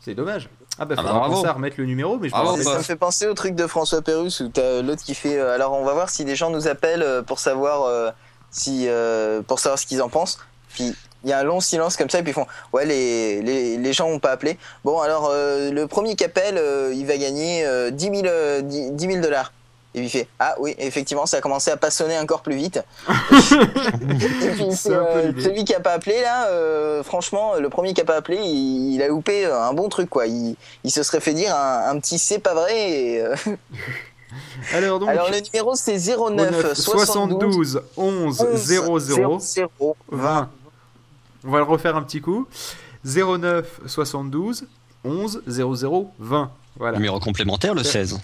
C'est 0.00 0.14
dommage. 0.14 0.48
Ah 0.78 0.84
bah 0.84 0.96
Ah 0.98 1.02
bah, 1.02 1.08
faudra 1.08 1.28
penser 1.28 1.46
à 1.46 1.52
remettre 1.52 1.76
le 1.78 1.86
numéro, 1.86 2.18
mais 2.18 2.28
je 2.28 2.34
rappelle 2.34 2.62
ça 2.64 2.72
bah. 2.72 2.78
me 2.78 2.82
fait 2.82 2.96
penser 2.96 3.26
au 3.28 3.34
truc 3.34 3.54
de 3.54 3.66
François 3.68 4.02
Pérus 4.02 4.40
où 4.40 4.48
t'as 4.48 4.82
l'autre 4.82 5.02
qui 5.04 5.14
fait. 5.14 5.38
euh, 5.38 5.54
alors 5.54 5.72
on 5.74 5.84
va 5.84 5.92
voir 5.94 6.10
si 6.10 6.24
des 6.24 6.34
gens 6.34 6.50
nous 6.50 6.66
appellent 6.66 7.02
euh, 7.04 7.22
pour 7.22 7.38
savoir 7.38 7.84
euh, 7.84 8.10
si 8.50 8.88
euh, 8.88 9.40
pour 9.42 9.60
savoir 9.60 9.78
ce 9.78 9.86
qu'ils 9.86 10.02
en 10.02 10.08
pensent. 10.08 10.38
Puis 10.74 10.94
il 11.24 11.30
y 11.30 11.32
a 11.32 11.38
un 11.38 11.42
long 11.42 11.60
silence 11.60 11.96
comme 11.96 12.10
ça 12.10 12.18
et 12.18 12.22
puis 12.22 12.30
ils 12.30 12.34
font 12.34 12.46
ouais 12.72 12.84
les, 12.86 13.42
les, 13.42 13.76
les 13.78 13.92
gens 13.92 14.06
ont 14.08 14.18
pas 14.18 14.30
appelé. 14.30 14.58
Bon 14.84 15.00
alors 15.00 15.30
euh, 15.32 15.70
le 15.70 15.86
premier 15.86 16.14
qui 16.16 16.24
appelle 16.24 16.58
euh, 16.58 16.92
il 16.94 17.06
va 17.06 17.16
gagner 17.16 17.64
euh, 17.66 17.90
10 17.90 18.04
000 18.04 18.16
euh, 18.26 18.60
10 18.60 18.92
10 18.92 19.06
000 19.06 19.20
dollars. 19.20 19.52
Et 19.96 20.00
puis 20.00 20.06
il 20.06 20.10
fait 20.10 20.26
ah 20.40 20.56
oui 20.58 20.74
effectivement 20.78 21.24
ça 21.24 21.36
a 21.36 21.40
commencé 21.40 21.70
à 21.70 21.76
pas 21.76 21.90
sonner 21.90 22.18
encore 22.18 22.42
plus 22.42 22.56
vite. 22.56 22.80
et 23.08 24.50
puis 24.54 24.64
euh, 24.86 25.32
celui 25.40 25.64
qui 25.64 25.74
a 25.74 25.80
pas 25.80 25.92
appelé 25.92 26.20
là 26.20 26.48
euh, 26.48 27.02
franchement 27.02 27.54
le 27.54 27.68
premier 27.68 27.94
qui 27.94 28.00
a 28.00 28.04
pas 28.04 28.16
appelé 28.16 28.38
il, 28.38 28.94
il 28.94 29.02
a 29.02 29.08
loupé 29.08 29.46
un 29.46 29.72
bon 29.72 29.88
truc 29.88 30.10
quoi. 30.10 30.26
Il, 30.26 30.56
il 30.82 30.90
se 30.90 31.02
serait 31.02 31.20
fait 31.20 31.32
dire 31.34 31.54
un, 31.54 31.90
un 31.90 31.98
petit 32.00 32.18
c'est 32.18 32.40
pas 32.40 32.54
vrai. 32.54 32.90
Et, 32.90 33.20
euh, 33.22 33.34
Alors 34.72 34.98
donc, 34.98 35.08
alors 35.08 35.30
le 35.30 35.38
numéro 35.40 35.76
c'est 35.76 35.96
09 35.96 36.50
09 36.50 36.74
72 36.74 37.80
72 37.80 37.82
11 37.96 38.46
00 38.56 38.98
00 38.98 39.96
20. 40.10 40.50
On 41.46 41.50
va 41.50 41.58
le 41.58 41.64
refaire 41.64 41.96
un 41.96 42.02
petit 42.02 42.20
coup. 42.20 42.46
09 43.04 43.80
72 43.86 44.66
11 45.04 45.42
00 45.46 46.10
20. 46.18 46.50
Voilà. 46.76 46.96
Numéro 46.98 47.20
complémentaire, 47.20 47.74
le 47.74 47.84
16. 47.84 48.18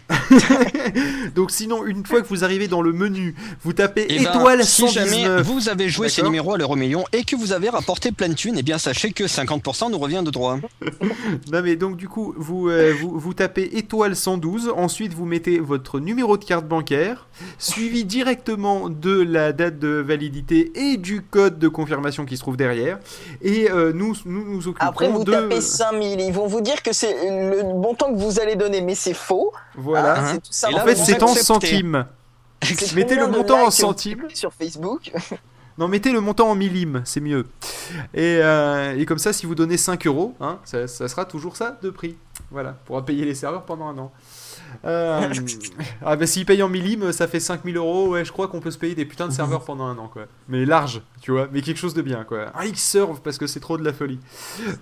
Donc 1.36 1.52
sinon, 1.52 1.86
une 1.86 2.04
fois 2.04 2.20
que 2.20 2.26
vous 2.26 2.42
arrivez 2.42 2.66
dans 2.66 2.82
le 2.82 2.92
menu, 2.92 3.34
vous 3.62 3.72
tapez 3.72 4.12
Et 4.12 4.18
ben, 4.18 4.30
étoile 4.30 4.64
si 4.64 4.88
jamais 4.88 5.24
119. 5.24 5.46
vous 5.46 5.68
avez 5.68 5.88
joué 5.88 6.08
ces 6.08 6.22
numéros 6.22 6.54
à 6.54 6.58
l'euro 6.58 6.74
million 6.74 7.04
et 7.12 7.22
que 7.22 7.36
vous 7.36 7.52
avez 7.52 7.68
rapporté 7.68 8.10
plein 8.10 8.28
de 8.28 8.34
thunes, 8.34 8.56
eh 8.58 8.62
bien 8.62 8.78
sachez 8.78 9.12
que 9.12 9.24
50% 9.24 9.92
nous 9.92 9.98
revient 9.98 10.22
de 10.24 10.30
droit. 10.30 10.58
Non 11.52 11.62
mais 11.62 11.76
donc 11.76 11.96
du 11.96 12.08
coup, 12.08 12.34
vous, 12.36 12.68
euh, 12.68 12.92
vous, 13.00 13.18
vous 13.18 13.34
tapez 13.34 13.76
étoile 13.76 14.14
112, 14.16 14.72
ensuite 14.76 15.14
vous 15.14 15.24
mettez 15.24 15.58
votre 15.58 16.00
numéro 16.00 16.36
de 16.36 16.44
carte 16.44 16.66
bancaire, 16.66 17.28
suivi 17.58 18.04
directement 18.04 18.88
de 18.88 19.20
la 19.20 19.52
date 19.52 19.78
de 19.78 19.88
validité 19.88 20.72
et 20.74 20.96
du 20.96 21.22
code 21.22 21.58
de 21.58 21.68
confirmation 21.68 22.24
qui 22.24 22.36
se 22.36 22.42
trouve 22.42 22.56
derrière, 22.56 22.98
et 23.42 23.70
euh, 23.70 23.92
nous, 23.92 24.14
nous 24.24 24.44
nous 24.44 24.68
occupons 24.68 24.86
Après, 24.86 25.08
vous 25.08 25.24
de... 25.24 25.32
tapez 25.32 25.60
5000. 25.60 26.20
Ils 26.20 26.32
vont 26.32 26.46
vous 26.46 26.60
dire 26.60 26.82
que 26.82 26.92
c'est 26.92 27.14
le 27.28 27.62
montant 27.62 28.12
que 28.12 28.18
vous 28.18 28.39
allez 28.40 28.56
donner, 28.56 28.80
mais 28.80 28.94
c'est 28.94 29.14
faux. 29.14 29.52
Voilà. 29.74 30.18
Hein, 30.18 30.38
tout 30.38 30.70
là, 30.70 30.82
en 30.82 30.86
fait, 30.86 30.96
c'est 30.96 31.22
en 31.22 31.28
centimes. 31.28 32.06
Mettez 32.94 33.16
le 33.16 33.26
montant 33.26 33.66
en 33.66 33.70
centimes. 33.70 34.26
Sur 34.34 34.52
Facebook. 34.52 35.12
Non, 35.78 35.88
mettez 35.88 36.12
le 36.12 36.20
montant 36.20 36.50
en 36.50 36.54
millimes, 36.54 37.00
c'est 37.06 37.20
mieux. 37.22 37.46
Et, 38.12 38.38
euh, 38.42 38.98
et 38.98 39.06
comme 39.06 39.16
ça, 39.16 39.32
si 39.32 39.46
vous 39.46 39.54
donnez 39.54 39.78
5 39.78 40.06
euros, 40.06 40.34
hein, 40.38 40.58
ça, 40.64 40.86
ça 40.86 41.08
sera 41.08 41.24
toujours 41.24 41.56
ça 41.56 41.78
de 41.80 41.88
prix. 41.88 42.16
Voilà, 42.50 42.72
pour 42.84 43.04
payer 43.04 43.24
les 43.24 43.34
serveurs 43.34 43.64
pendant 43.64 43.88
un 43.88 43.98
an. 43.98 44.12
Euh, 44.84 45.28
ah 46.06 46.14
bah 46.14 46.26
s'ils 46.28 46.46
payent 46.46 46.62
en 46.62 46.68
millimes, 46.68 47.10
ça 47.10 47.26
fait 47.26 47.40
5000 47.40 47.76
euros. 47.76 48.06
Ouais, 48.10 48.24
je 48.24 48.30
crois 48.30 48.46
qu'on 48.46 48.60
peut 48.60 48.70
se 48.70 48.78
payer 48.78 48.94
des 48.94 49.04
putains 49.04 49.26
de 49.26 49.32
serveurs 49.32 49.64
pendant 49.64 49.84
un 49.86 49.98
an, 49.98 50.06
quoi. 50.06 50.26
Mais 50.48 50.64
large, 50.64 51.02
tu 51.20 51.32
vois, 51.32 51.48
mais 51.52 51.60
quelque 51.60 51.76
chose 51.78 51.92
de 51.92 52.02
bien, 52.02 52.22
quoi. 52.22 52.52
Un 52.56 52.64
X-Serve 52.66 53.20
parce 53.20 53.36
que 53.36 53.48
c'est 53.48 53.58
trop 53.58 53.76
de 53.78 53.84
la 53.84 53.92
folie. 53.92 54.20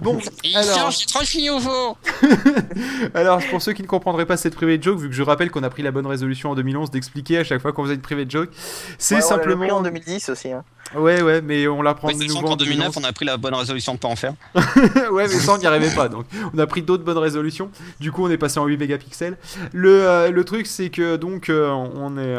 Bon, 0.01 0.19
alors, 0.55 0.93
c'est 0.93 1.07
trop 1.07 1.21
nouveau 1.41 1.97
alors 3.15 3.41
pour 3.51 3.63
ceux 3.63 3.73
qui 3.73 3.83
ne 3.83 3.87
comprendraient 3.87 4.27
pas 4.27 4.37
cette 4.37 4.55
private 4.55 4.83
joke, 4.83 4.99
vu 4.99 5.09
que 5.09 5.15
je 5.15 5.23
rappelle 5.23 5.51
qu'on 5.51 5.63
a 5.63 5.71
pris 5.71 5.83
la 5.83 5.91
bonne 5.91 6.07
résolution 6.07 6.51
en 6.51 6.55
2011 6.55 6.91
d'expliquer 6.91 7.39
à 7.39 7.45
chaque 7.45 7.63
fois 7.63 7.73
qu'on 7.73 7.85
faisait 7.85 7.95
une 7.95 8.01
private 8.03 8.31
joke, 8.31 8.51
c'est 8.99 9.15
Ouais, 9.17 9.23
on 9.25 9.27
pris 9.27 9.37
simplement. 9.37 9.77
en 9.77 9.83
2010 9.83 10.29
aussi. 10.29 10.53
hein. 10.53 10.65
Ouais, 10.95 11.23
ouais, 11.23 11.41
mais 11.41 11.69
on 11.69 11.83
la 11.83 11.95
prend 11.95 12.09
de 12.09 12.25
nouveau 12.25 12.49
en 12.49 12.57
2009, 12.57 12.87
2011. 12.87 12.97
on 12.97 13.05
a 13.05 13.13
pris 13.13 13.25
la 13.25 13.37
bonne 13.37 13.55
résolution 13.55 13.95
de 13.95 13.99
pas 13.99 14.09
en 14.09 14.17
faire. 14.17 14.35
ouais, 15.13 15.29
mais 15.29 15.29
ça, 15.29 15.55
on 15.55 15.59
n'y 15.59 15.67
arrivait 15.67 15.95
pas. 15.95 16.09
Donc, 16.09 16.27
on 16.55 16.59
a 16.59 16.67
pris 16.67 16.83
d'autres 16.83 17.05
bonnes 17.05 17.19
résolutions. 17.19 17.71
Du 18.01 18.13
coup, 18.13 18.25
on 18.25 18.31
est 18.31 18.39
passé 18.39 18.59
en 18.59 18.67
8 18.67 18.77
mégapixels. 18.79 19.37
Le, 19.73 20.03
euh, 20.07 20.31
le 20.31 20.45
truc, 20.45 20.67
c'est 20.67 20.91
que 20.91 21.17
donc, 21.17 21.51
euh, 21.51 21.69
on 21.71 22.17
est. 22.17 22.37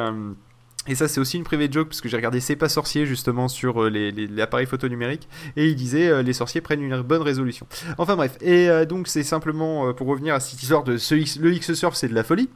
et 0.88 0.96
ça, 0.96 1.08
c'est 1.08 1.20
aussi 1.20 1.38
une 1.38 1.44
private 1.44 1.72
joke 1.74 1.90
parce 1.90 2.02
que 2.02 2.10
j'ai 2.10 2.16
regardé 2.16 2.40
C'est 2.40 2.56
pas 2.56 2.70
sorcier 2.70 3.06
justement 3.06 3.48
sur 3.48 3.84
euh, 3.84 3.90
les, 3.90 4.12
l'appareil 4.12 4.66
photo 4.66 4.88
numérique 4.88 5.28
et 5.56 5.68
il 5.68 5.76
disait 5.76 6.08
euh, 6.08 6.22
les 6.22 6.34
sorciers 6.34 6.62
prennent 6.62 6.82
une 6.82 7.02
bonne 7.02 7.22
résolution. 7.22 7.68
Enfin 7.98 8.16
bref, 8.16 8.38
et 8.42 8.70
euh, 8.70 8.86
donc 8.86 9.08
c'est 9.08 9.24
simplement 9.24 9.90
euh, 9.90 9.94
pour 9.94 10.08
revenir 10.08 10.34
à 10.34 10.40
cette 10.40 10.62
histoire 10.62 10.84
de 10.84 10.98
ce 10.98 11.16
X, 11.16 11.38
le 11.40 11.54
X-Surf, 11.54 11.96
c'est 11.96 12.08
de 12.08 12.16
la 12.16 12.24
folie. 12.24 12.50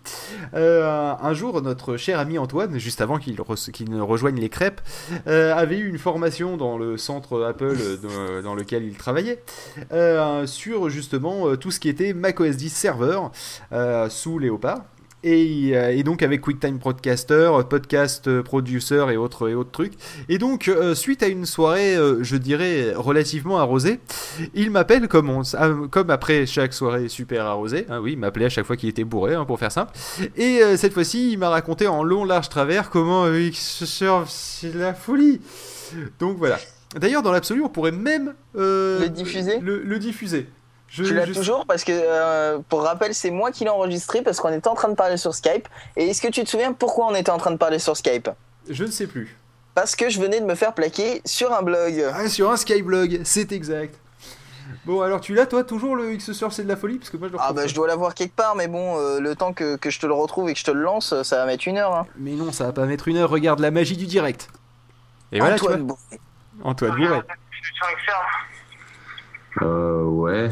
Un 0.53 1.33
jour, 1.33 1.61
notre 1.61 1.97
cher 1.97 2.19
ami 2.19 2.37
Antoine, 2.37 2.77
juste 2.77 3.01
avant 3.01 3.17
qu'il 3.17 3.35
ne 3.35 4.01
rejoigne 4.01 4.39
les 4.39 4.49
crêpes, 4.49 4.81
avait 5.25 5.77
eu 5.77 5.87
une 5.87 5.97
formation 5.97 6.57
dans 6.57 6.77
le 6.77 6.97
centre 6.97 7.43
Apple 7.43 7.77
dans, 8.43 8.55
lequel 8.55 8.83
il 8.83 8.95
travaillait 8.95 9.43
sur 10.45 10.89
justement 10.89 11.55
tout 11.55 11.71
ce 11.71 11.79
qui 11.79 11.89
était 11.89 12.13
macOS 12.13 12.55
10 12.55 12.69
Server 12.69 13.19
euh, 13.71 14.09
sous 14.09 14.39
Léopard. 14.39 14.81
Et, 15.23 15.71
euh, 15.73 15.91
et 15.95 16.03
donc 16.03 16.21
avec 16.21 16.41
QuickTime 16.41 16.77
Broadcaster, 16.77 17.51
Podcast 17.69 18.27
euh, 18.27 18.43
Producer 18.43 19.05
et 19.09 19.15
autres, 19.17 19.49
et 19.49 19.55
autres 19.55 19.71
trucs. 19.71 19.93
Et 20.27 20.37
donc, 20.37 20.67
euh, 20.67 20.95
suite 20.95 21.23
à 21.23 21.27
une 21.27 21.45
soirée, 21.45 21.95
euh, 21.95 22.21
je 22.23 22.35
dirais, 22.35 22.93
relativement 22.95 23.57
arrosée, 23.59 23.99
il 24.53 24.69
m'appelle 24.69 25.07
comme, 25.07 25.29
on, 25.29 25.41
comme 25.89 26.09
après 26.09 26.45
chaque 26.45 26.73
soirée 26.73 27.07
super 27.07 27.45
arrosée. 27.45 27.85
hein, 27.89 27.99
oui, 28.01 28.13
il 28.13 28.17
m'appelait 28.19 28.45
à 28.45 28.49
chaque 28.49 28.65
fois 28.65 28.75
qu'il 28.75 28.89
était 28.89 29.05
bourré, 29.05 29.33
hein, 29.33 29.45
pour 29.45 29.59
faire 29.59 29.71
simple. 29.71 29.93
Et 30.35 30.61
euh, 30.61 30.75
cette 30.75 30.93
fois-ci, 30.93 31.31
il 31.31 31.37
m'a 31.37 31.49
raconté 31.49 31.87
en 31.87 32.03
long, 32.03 32.25
large 32.25 32.49
travers 32.49 32.89
comment 32.89 33.25
euh, 33.25 33.39
X-Serve, 33.39 34.27
c'est 34.29 34.75
la 34.75 34.93
folie. 34.93 35.39
Donc 36.19 36.37
voilà. 36.37 36.59
D'ailleurs, 36.99 37.23
dans 37.23 37.31
l'absolu, 37.31 37.61
on 37.63 37.69
pourrait 37.69 37.91
même 37.91 38.33
euh, 38.55 38.99
Le 38.99 39.09
diffuser 39.09 39.59
le, 39.59 39.81
le 39.81 39.99
diffuser. 39.99 40.47
Je, 40.95 41.03
Tu 41.05 41.15
l'as 41.15 41.25
je- 41.25 41.33
toujours 41.33 41.65
parce 41.65 41.83
que, 41.83 41.91
euh, 41.91 42.59
pour 42.69 42.83
rappel, 42.83 43.15
c'est 43.15 43.31
moi 43.31 43.49
qui 43.51 43.63
l'ai 43.63 43.71
enregistré 43.71 44.21
parce 44.21 44.39
qu'on 44.39 44.53
était 44.53 44.67
en 44.67 44.75
train 44.75 44.89
de 44.89 44.93
parler 44.95 45.17
sur 45.17 45.33
Skype. 45.33 45.67
Et 45.97 46.09
est-ce 46.09 46.21
que 46.21 46.27
tu 46.27 46.43
te 46.43 46.49
souviens 46.49 46.71
pourquoi 46.71 47.07
on 47.07 47.15
était 47.15 47.31
en 47.31 47.39
train 47.39 47.49
de 47.49 47.57
parler 47.57 47.79
sur 47.79 47.97
Skype? 47.97 48.29
Je 48.69 48.83
ne 48.83 48.91
sais 48.91 49.07
plus. 49.07 49.35
Parce 49.73 49.95
que 49.95 50.09
je 50.11 50.19
venais 50.21 50.39
de 50.39 50.45
me 50.45 50.53
faire 50.53 50.73
plaquer 50.73 51.23
sur 51.25 51.51
un 51.51 51.63
blog. 51.63 52.05
Ah, 52.13 52.27
sur 52.29 52.51
un 52.51 52.57
Skyblog, 52.57 53.21
c'est 53.23 53.51
exact. 53.53 53.95
Bon, 54.85 55.01
alors 55.01 55.19
tu 55.19 55.33
l'as, 55.33 55.47
toi, 55.47 55.63
toujours 55.63 55.95
le 55.95 56.13
X-Surf, 56.13 56.53
c'est 56.53 56.63
de 56.63 56.67
la 56.69 56.77
folie? 56.77 56.99
Parce 56.99 57.09
que 57.09 57.17
moi, 57.17 57.27
je 57.27 57.33
le 57.33 57.39
Ah 57.41 57.53
bah 57.53 57.63
pas. 57.63 57.67
je 57.67 57.73
dois 57.73 57.87
l'avoir 57.87 58.13
quelque 58.13 58.35
part, 58.35 58.55
mais 58.55 58.67
bon, 58.67 58.97
euh, 58.99 59.19
le 59.19 59.35
temps 59.35 59.51
que, 59.51 59.75
que 59.77 59.89
je 59.89 59.99
te 59.99 60.05
le 60.05 60.13
retrouve 60.13 60.47
et 60.49 60.53
que 60.53 60.59
je 60.59 60.63
te 60.63 60.69
le 60.71 60.81
lance, 60.83 61.23
ça 61.23 61.37
va 61.37 61.45
mettre 61.47 61.67
une 61.67 61.79
heure. 61.79 61.95
Hein. 61.95 62.05
Mais 62.17 62.33
non, 62.33 62.51
ça 62.51 62.65
va 62.65 62.71
pas 62.71 62.85
mettre 62.85 63.07
une 63.07 63.17
heure, 63.17 63.31
regarde 63.31 63.59
la 63.59 63.71
magie 63.71 63.97
du 63.97 64.05
direct. 64.05 64.47
Et 65.31 65.39
voilà, 65.39 65.57
tu 65.57 65.65
vois. 65.65 65.75
Bourret. 65.77 65.99
Antoine 66.63 66.95
Bourret. 66.95 67.23
Euh, 69.61 70.03
ouais. 70.03 70.51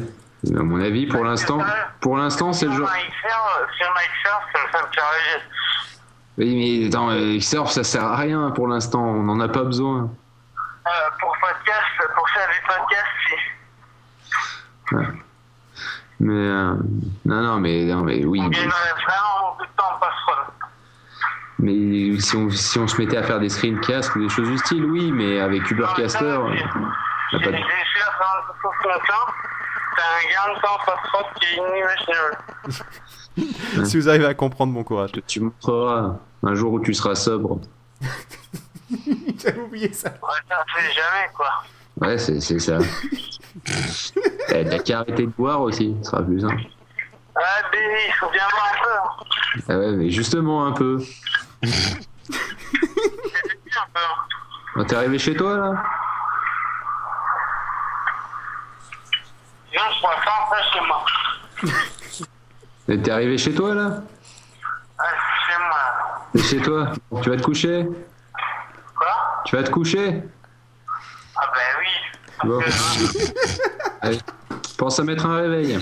À 0.49 0.63
mon 0.63 0.81
avis, 0.81 1.05
pour 1.05 1.23
l'instant, 1.23 1.59
pour 1.99 2.17
l'instant, 2.17 2.51
c'est 2.51 2.65
le 2.65 2.71
genre. 2.71 2.89
Rêver. 2.89 3.11
Oui, 6.37 6.79
mais 6.81 6.87
attends, 6.87 7.09
euh, 7.11 7.39
Surf, 7.39 7.69
ça 7.71 7.83
sert 7.83 8.03
à 8.03 8.15
rien 8.17 8.49
pour 8.51 8.67
l'instant. 8.67 9.03
On 9.03 9.21
n'en 9.23 9.39
a 9.39 9.47
pas 9.47 9.63
besoin. 9.63 10.09
Euh, 10.87 10.89
pour 11.19 11.35
podcast, 11.39 11.85
pour 12.15 12.27
faire 12.29 12.47
des 12.47 12.59
podcasts, 12.67 13.07
si. 13.27 13.35
Mais 16.19 16.33
euh, 16.33 16.73
non, 17.25 17.41
non, 17.41 17.59
mais 17.59 17.85
non, 17.85 18.01
mais 18.01 18.25
oui. 18.25 18.41
On 18.43 18.49
gagnerait 18.49 18.93
vraiment 19.05 19.51
beaucoup 19.51 19.65
de 19.65 19.71
temps 19.77 19.91
en 19.95 19.99
passerelle. 19.99 20.47
Mais 21.59 22.19
si 22.19 22.35
on, 22.35 22.49
si 22.49 22.79
on 22.79 22.87
se 22.87 22.97
mettait 22.99 23.17
à 23.17 23.23
faire 23.23 23.39
des 23.39 23.49
screencasts 23.49 24.15
ou 24.15 24.21
des 24.23 24.29
choses 24.29 24.49
du 24.49 24.57
style, 24.57 24.85
oui. 24.85 25.11
Mais 25.11 25.39
avec 25.39 25.69
Ubercaster, 25.69 26.25
euh, 26.25 26.39
on 26.39 26.49
n'a 27.37 27.43
pas 27.43 27.51
de- 27.51 27.57
un 29.97 30.23
gain 30.29 30.55
de 30.55 30.61
temps 30.61 30.77
passerelle 30.85 31.25
qui 31.39 31.45
est 31.45 31.57
inimaginable. 31.57 32.37
Si 33.85 33.97
vous 33.97 34.09
arrivez 34.09 34.25
à 34.25 34.33
comprendre 34.33 34.73
mon 34.73 34.83
courage. 34.83 35.11
tu 35.25 35.39
montreras 35.39 36.15
un 36.43 36.53
jour 36.53 36.73
où 36.73 36.79
tu 36.81 36.93
seras 36.93 37.15
sobre. 37.15 37.59
J'avais 39.41 39.59
oublié 39.61 39.93
ça. 39.93 40.09
Ouais, 40.09 40.41
ça 40.49 40.65
fait 40.75 40.91
jamais, 40.93 41.29
quoi. 41.33 41.49
Ouais, 42.01 42.17
c'est 42.17 42.41
c'est 42.41 42.59
ça. 42.59 42.77
Eh, 44.53 44.65
T'as 44.69 44.79
qu'à 44.79 44.99
arrêter 44.99 45.23
de 45.25 45.31
boire 45.31 45.61
aussi, 45.61 45.95
ce 46.03 46.09
sera 46.11 46.21
plus 46.23 46.41
simple. 46.41 46.61
Ah, 47.35 47.61
Béni, 47.71 47.85
il 48.07 48.13
faut 48.19 48.29
bien 48.29 48.43
voir 48.51 48.65
un 48.73 48.77
peu. 48.83 48.91
hein. 48.97 49.63
Ah 49.69 49.77
ouais, 49.77 49.91
mais 49.93 50.09
justement 50.09 50.65
un 50.65 50.71
peu. 50.73 51.01
Un 51.63 51.67
peu. 53.93 53.99
Oh, 54.75 54.83
T'es 54.83 54.95
arrivé 54.95 55.17
chez 55.19 55.35
toi 55.35 55.55
là 55.57 55.83
Sinon, 59.71 59.83
je 59.95 59.99
pourrais 60.01 60.21
faire 60.21 60.33
un 60.41 60.49
peu 60.49 60.61
chez 60.73 60.81
moi. 60.87 61.05
Et 62.80 62.80
T'es 62.97 63.11
arrivé 63.11 63.37
chez 63.37 63.53
toi 63.53 63.73
là? 63.73 64.03
Ouais, 64.99 65.05
chez 65.47 65.57
moi. 65.57 66.27
T'es 66.33 66.43
chez 66.43 66.61
toi 66.61 66.91
Tu 67.21 67.29
vas 67.29 67.37
te 67.37 67.41
coucher? 67.41 67.87
Quoi? 68.97 69.07
Tu 69.45 69.55
vas 69.55 69.63
te 69.63 69.69
coucher? 69.69 70.23
Ah, 71.37 71.51
ben 71.53 71.79
oui. 71.79 72.49
Bon. 72.49 72.59
Allez, 74.01 74.19
pense 74.77 74.99
à 74.99 75.03
mettre 75.03 75.25
un 75.25 75.37
réveil. 75.37 75.79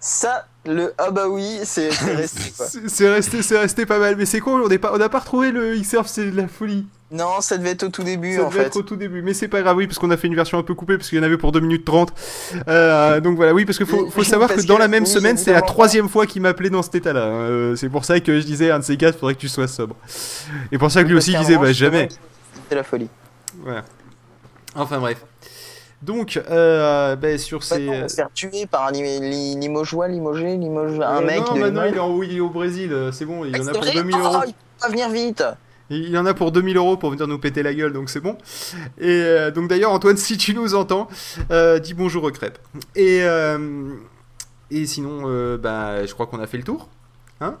Ça, 0.00 0.46
le 0.66 0.92
ah 0.98 1.10
bah 1.10 1.28
oui, 1.28 1.60
c'est 1.64 1.88
resté 1.88 2.52
quoi. 2.56 2.66
C'est 2.66 2.88
c'est 2.88 3.08
resté, 3.08 3.42
c'est 3.42 3.58
resté 3.58 3.86
pas 3.86 3.98
mal. 3.98 4.16
Mais 4.16 4.26
c'est 4.26 4.40
con, 4.40 4.60
on 4.60 4.68
n'est 4.68 4.78
pas, 4.78 4.92
on 4.92 4.98
n'a 4.98 5.08
pas 5.08 5.20
retrouvé 5.20 5.50
le 5.50 5.76
X-Surf, 5.76 6.08
c'est 6.08 6.30
de 6.30 6.36
la 6.36 6.46
folie. 6.46 6.86
Non, 7.10 7.40
ça 7.40 7.56
devait 7.56 7.70
être 7.70 7.84
au 7.84 7.88
tout 7.88 8.02
début 8.02 8.36
Ça 8.36 8.44
en 8.44 8.48
devait 8.50 8.60
fait. 8.60 8.66
être 8.66 8.76
au 8.76 8.82
tout 8.82 8.96
début, 8.96 9.22
mais 9.22 9.32
c'est 9.32 9.48
pas 9.48 9.62
grave, 9.62 9.76
oui, 9.78 9.86
parce 9.86 9.98
qu'on 9.98 10.10
a 10.10 10.16
fait 10.18 10.26
une 10.26 10.34
version 10.34 10.58
un 10.58 10.62
peu 10.62 10.74
coupée, 10.74 10.98
parce 10.98 11.08
qu'il 11.08 11.16
y 11.16 11.20
en 11.20 11.24
avait 11.24 11.38
pour 11.38 11.52
2 11.52 11.60
minutes 11.60 11.86
30. 11.86 12.12
Euh, 12.68 13.20
donc 13.20 13.36
voilà, 13.36 13.54
oui, 13.54 13.64
parce 13.64 13.78
qu'il 13.78 13.86
faut, 13.86 14.10
faut 14.10 14.24
savoir 14.24 14.50
que 14.52 14.60
dans 14.66 14.76
la 14.76 14.88
même 14.88 15.04
oui, 15.04 15.08
semaine, 15.08 15.38
c'est 15.38 15.52
la 15.52 15.62
troisième 15.62 16.08
fois 16.10 16.26
qu'il 16.26 16.42
m'appelait 16.42 16.68
dans 16.68 16.82
cet 16.82 16.96
état-là. 16.96 17.24
hein. 17.24 17.30
Euh, 17.32 17.76
c'est 17.76 17.88
pour 17.88 18.04
ça 18.04 18.20
que 18.20 18.38
je 18.40 18.44
disais, 18.44 18.70
un 18.70 18.80
de 18.80 18.84
ces 18.84 18.98
quatre, 18.98 19.18
faudrait 19.18 19.34
que 19.34 19.40
tu 19.40 19.48
sois 19.48 19.68
sobre. 19.68 19.96
Et 20.70 20.76
pour 20.76 20.90
ça 20.90 21.02
que 21.02 21.08
lui 21.08 21.16
aussi, 21.16 21.34
disait, 21.34 21.56
bah 21.56 21.72
jamais. 21.72 22.08
C'est 22.68 22.74
la 22.74 22.82
folie. 22.82 23.08
Voilà. 23.64 23.84
Enfin 24.76 24.98
bref. 24.98 25.24
Donc, 26.02 26.38
euh, 26.50 27.16
bah, 27.16 27.38
sur 27.38 27.64
ces. 27.64 27.78
Maintenant, 27.78 27.92
on 27.94 28.00
va 28.02 28.08
se 28.10 28.14
faire 28.16 28.28
tuer 28.34 28.66
par 28.66 28.86
un 28.86 28.92
lim- 28.92 29.20
li- 29.22 29.56
limogeois, 29.56 30.06
limogé, 30.08 30.56
limoge, 30.58 31.00
un 31.00 31.22
Euh, 31.22 31.26
mec. 31.26 31.38
non, 31.40 31.54
de 31.54 31.60
maintenant 31.60 31.82
Limoges. 31.84 31.90
il 31.90 31.96
est, 31.96 32.00
en- 32.00 32.22
il 32.22 32.36
est 32.36 32.40
au 32.40 32.50
Brésil, 32.50 32.94
c'est 33.12 33.24
bon, 33.24 33.44
il 33.46 33.56
y 33.56 33.60
en 33.60 33.66
a 33.66 33.70
pour 33.72 33.80
vrai 33.80 33.94
2000 33.94 34.14
Oh, 34.16 34.24
euros. 34.26 34.42
il 34.46 34.52
peut 34.52 34.58
pas 34.82 34.88
venir 34.90 35.08
vite. 35.08 35.42
Il 35.90 36.16
en 36.18 36.26
a 36.26 36.34
pour 36.34 36.52
2000 36.52 36.76
euros 36.76 36.96
pour 36.96 37.10
venir 37.10 37.26
nous 37.26 37.38
péter 37.38 37.62
la 37.62 37.72
gueule, 37.72 37.92
donc 37.92 38.10
c'est 38.10 38.20
bon. 38.20 38.36
Et 38.98 39.08
euh, 39.08 39.50
donc 39.50 39.68
d'ailleurs, 39.68 39.92
Antoine, 39.92 40.16
si 40.18 40.36
tu 40.36 40.54
nous 40.54 40.74
entends, 40.74 41.08
euh, 41.50 41.78
dis 41.78 41.94
bonjour 41.94 42.24
aux 42.24 42.30
crêpes. 42.30 42.58
Et, 42.94 43.22
euh, 43.22 43.94
et 44.70 44.86
sinon, 44.86 45.56
bah, 45.56 46.04
je 46.04 46.12
crois 46.12 46.26
qu'on 46.26 46.40
a 46.40 46.46
fait 46.46 46.58
le 46.58 46.64
tour. 46.64 46.88
Hein 47.40 47.56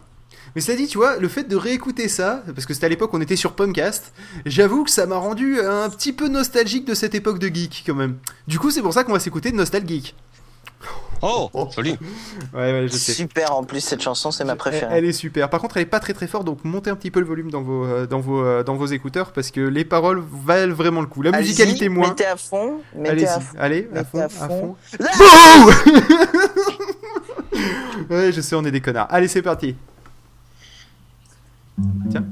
mais 0.54 0.60
cela 0.60 0.76
dit, 0.76 0.86
tu 0.86 0.98
vois, 0.98 1.16
le 1.16 1.28
fait 1.28 1.44
de 1.44 1.56
réécouter 1.56 2.08
ça, 2.08 2.42
parce 2.54 2.66
que 2.66 2.74
c'était 2.74 2.86
à 2.86 2.88
l'époque 2.88 3.10
on 3.12 3.20
était 3.20 3.36
sur 3.36 3.52
Pumpcast, 3.52 4.12
j'avoue 4.46 4.84
que 4.84 4.90
ça 4.90 5.06
m'a 5.06 5.16
rendu 5.16 5.60
un 5.60 5.88
petit 5.90 6.12
peu 6.12 6.28
nostalgique 6.28 6.86
de 6.86 6.94
cette 6.94 7.14
époque 7.14 7.38
de 7.38 7.48
geek 7.48 7.84
quand 7.86 7.94
même. 7.94 8.16
Du 8.46 8.58
coup, 8.58 8.70
c'est 8.70 8.82
pour 8.82 8.92
ça 8.92 9.04
qu'on 9.04 9.12
va 9.12 9.20
s'écouter 9.20 9.50
de 9.50 9.56
Nostalgeek. 9.56 10.14
Oh, 11.22 11.50
joli. 11.74 11.90
Ouais, 12.54 12.72
ouais, 12.72 12.88
je 12.88 12.96
sais. 12.96 13.12
Super 13.12 13.54
en 13.56 13.64
plus 13.64 13.80
cette 13.80 14.02
chanson, 14.02 14.30
c'est 14.30 14.44
ma 14.44 14.56
préférée. 14.56 14.94
elle 14.96 15.04
est 15.04 15.12
super. 15.12 15.50
Par 15.50 15.60
contre, 15.60 15.76
elle 15.76 15.82
est 15.82 15.86
pas 15.86 16.00
très 16.00 16.14
très 16.14 16.26
forte, 16.26 16.44
donc 16.44 16.64
montez 16.64 16.90
un 16.90 16.96
petit 16.96 17.10
peu 17.10 17.20
le 17.20 17.26
volume 17.26 17.50
dans 17.50 17.62
vos, 17.62 17.84
euh, 17.84 18.06
dans 18.06 18.20
vos, 18.20 18.42
euh, 18.42 18.62
dans 18.62 18.74
vos 18.74 18.86
écouteurs 18.86 19.32
parce 19.32 19.50
que 19.50 19.60
les 19.60 19.84
paroles 19.84 20.22
valent 20.44 20.74
vraiment 20.74 21.00
le 21.00 21.06
coup. 21.06 21.22
La 21.22 21.32
musicalité 21.32 21.88
moins. 21.88 22.08
Mettez 22.10 22.26
à 22.26 22.36
fond, 22.36 22.80
mettez 22.94 23.26
à 23.26 23.40
fond. 23.40 23.56
allez, 23.58 23.88
à 23.94 24.04
fond, 24.04 24.20
à 24.20 24.24
à 24.24 24.28
fond. 24.28 24.76
fond. 25.12 25.72
Ouais, 28.10 28.32
je 28.32 28.40
sais, 28.40 28.54
on 28.54 28.64
est 28.64 28.70
des 28.70 28.80
connards. 28.80 29.08
Allez, 29.10 29.28
c'est 29.28 29.42
parti. 29.42 29.74
Tiens. 32.10 32.24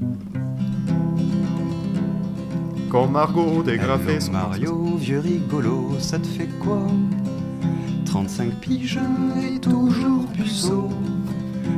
Quand 2.89 3.07
Margot 3.07 3.61
dégrafait 3.63 4.19
son 4.19 4.31
Mario, 4.31 4.95
vieux 4.95 5.19
rigolo, 5.19 5.91
ça 5.99 6.17
te 6.17 6.27
fait 6.27 6.47
quoi? 6.63 6.79
35 8.17 8.51
piges 8.55 8.99
et 9.43 9.59
toujours 9.59 10.25
puceau. 10.33 10.89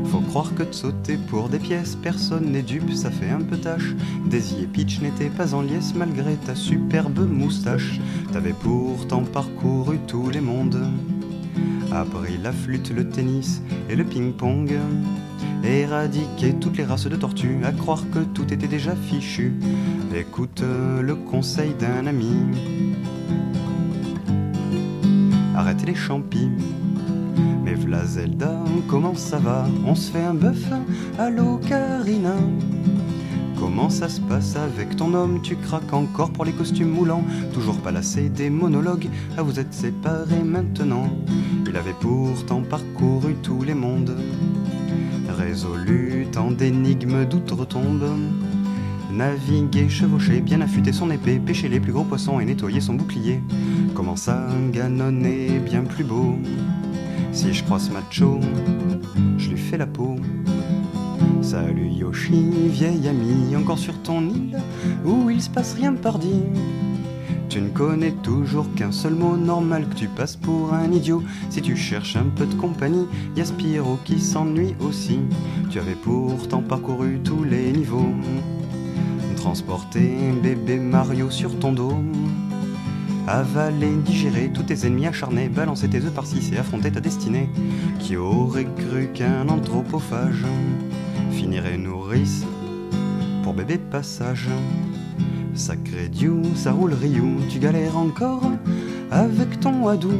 Faut 0.05 0.21
croire 0.21 0.55
que 0.55 0.63
de 0.63 0.71
sauter 0.71 1.17
pour 1.17 1.49
des 1.49 1.59
pièces, 1.59 1.97
personne 2.01 2.53
n'est 2.53 2.61
dupe, 2.61 2.93
ça 2.93 3.11
fait 3.11 3.29
un 3.29 3.41
peu 3.41 3.57
tâche. 3.57 3.93
Daisy 4.25 4.63
et 4.63 4.67
Peach 4.67 5.01
n'étaient 5.01 5.29
pas 5.29 5.53
en 5.53 5.61
liesse 5.61 5.93
malgré 5.95 6.35
ta 6.37 6.55
superbe 6.55 7.29
moustache. 7.29 7.99
T'avais 8.31 8.53
pourtant 8.53 9.25
parcouru 9.25 9.99
tous 10.07 10.29
les 10.29 10.39
mondes. 10.39 10.79
Appris 11.91 12.37
la 12.41 12.53
flûte, 12.53 12.93
le 12.95 13.09
tennis 13.09 13.61
et 13.89 13.97
le 13.97 14.05
ping-pong. 14.05 14.77
Éradiqué 15.65 16.53
toutes 16.53 16.77
les 16.77 16.85
races 16.85 17.07
de 17.07 17.17
tortues, 17.17 17.59
à 17.65 17.73
croire 17.73 18.05
que 18.13 18.19
tout 18.19 18.53
était 18.53 18.67
déjà 18.67 18.95
fichu. 18.95 19.55
Écoute 20.15 20.63
le 21.01 21.15
conseil 21.15 21.73
d'un 21.73 22.07
ami. 22.07 22.31
Arrêtez 25.59 25.87
les 25.87 25.95
champis. 25.95 26.47
Mais 27.65 27.73
v'là 27.73 28.05
Zelda, 28.05 28.63
comment 28.87 29.13
ça 29.13 29.39
va? 29.39 29.67
On 29.85 29.93
se 29.93 30.09
fait 30.09 30.23
un 30.23 30.33
bœuf 30.33 30.63
Allô 31.17 31.57
Karina. 31.57 32.35
Comment 33.57 33.89
ça 33.89 34.07
se 34.07 34.21
passe 34.21 34.55
avec 34.55 34.95
ton 34.95 35.13
homme? 35.13 35.41
Tu 35.43 35.57
craques 35.57 35.91
encore 35.91 36.31
pour 36.31 36.45
les 36.45 36.53
costumes 36.53 36.91
moulants. 36.91 37.25
Toujours 37.53 37.75
pas 37.75 37.91
lassé 37.91 38.29
des 38.29 38.49
monologues. 38.49 39.09
Ah 39.37 39.41
vous 39.41 39.59
êtes 39.59 39.73
séparés 39.73 40.45
maintenant. 40.45 41.09
Il 41.67 41.75
avait 41.75 41.93
pourtant 41.99 42.61
parcouru 42.61 43.35
tous 43.43 43.61
les 43.61 43.73
mondes. 43.73 44.15
Résolu 45.27 46.27
tant 46.31 46.51
d'énigmes 46.51 47.25
d'outre-tombe. 47.25 48.05
Naviguer, 49.11 49.89
chevaucher, 49.89 50.39
bien 50.39 50.61
affûter 50.61 50.93
son 50.93 51.11
épée, 51.11 51.39
pêcher 51.39 51.67
les 51.67 51.81
plus 51.81 51.91
gros 51.91 52.05
poissons 52.05 52.39
et 52.39 52.45
nettoyer 52.45 52.79
son 52.79 52.93
bouclier. 52.93 53.41
Comment 53.93 54.15
ça, 54.15 54.47
ganonner 54.71 55.59
bien 55.59 55.83
plus 55.83 56.03
beau 56.03 56.35
Si 57.31 57.53
je 57.53 57.63
croise 57.63 57.89
Macho, 57.89 58.39
je 59.37 59.49
lui 59.49 59.57
fais 59.57 59.77
la 59.77 59.87
peau. 59.87 60.15
Salut 61.41 61.87
Yoshi, 61.87 62.49
vieil 62.67 63.07
ami, 63.07 63.55
encore 63.55 63.79
sur 63.79 64.01
ton 64.01 64.21
île 64.21 64.57
où 65.05 65.29
il 65.29 65.41
se 65.41 65.49
passe 65.49 65.73
rien 65.73 65.93
pardi. 65.93 66.43
Tu 67.49 67.61
ne 67.61 67.69
connais 67.69 68.11
toujours 68.11 68.71
qu'un 68.75 68.91
seul 68.91 69.15
mot 69.15 69.35
normal 69.35 69.87
que 69.89 69.95
tu 69.95 70.07
passes 70.07 70.35
pour 70.35 70.73
un 70.73 70.91
idiot. 70.91 71.23
Si 71.49 71.61
tu 71.61 71.75
cherches 71.75 72.15
un 72.15 72.29
peu 72.35 72.45
de 72.45 72.53
compagnie, 72.53 73.07
y 73.35 73.41
a 73.41 73.45
Spyro 73.45 73.97
qui 74.05 74.19
s'ennuie 74.19 74.75
aussi. 74.79 75.19
Tu 75.71 75.79
avais 75.79 75.95
pourtant 75.95 76.61
parcouru 76.61 77.19
tous 77.23 77.43
les 77.43 77.71
niveaux. 77.71 78.13
Transporter 79.35 80.11
bébé 80.43 80.77
Mario 80.77 81.31
sur 81.31 81.57
ton 81.57 81.73
dos. 81.73 81.97
Avaler, 83.31 83.95
digérer 84.03 84.49
tous 84.51 84.63
tes 84.63 84.87
ennemis 84.87 85.05
acharnés, 85.05 85.49
balancer 85.49 85.87
tes 85.87 86.03
œufs 86.03 86.11
par-ci 86.11 86.51
et 86.51 86.57
affronter 86.57 86.91
ta 86.91 86.99
destinée. 86.99 87.47
Qui 87.99 88.17
aurait 88.17 88.65
cru 88.65 89.09
qu'un 89.13 89.47
anthropophage 89.49 90.45
finirait 91.31 91.77
nourrice 91.77 92.43
pour 93.43 93.53
bébé 93.53 93.77
passage? 93.77 94.49
Sacré 95.53 96.09
Dieu, 96.09 96.41
ça 96.55 96.71
roule 96.71 96.93
Ryu, 96.93 97.21
tu 97.51 97.59
galères 97.59 97.97
encore 97.97 98.49
avec 99.11 99.59
ton 99.59 99.87
Hadou. 99.87 100.11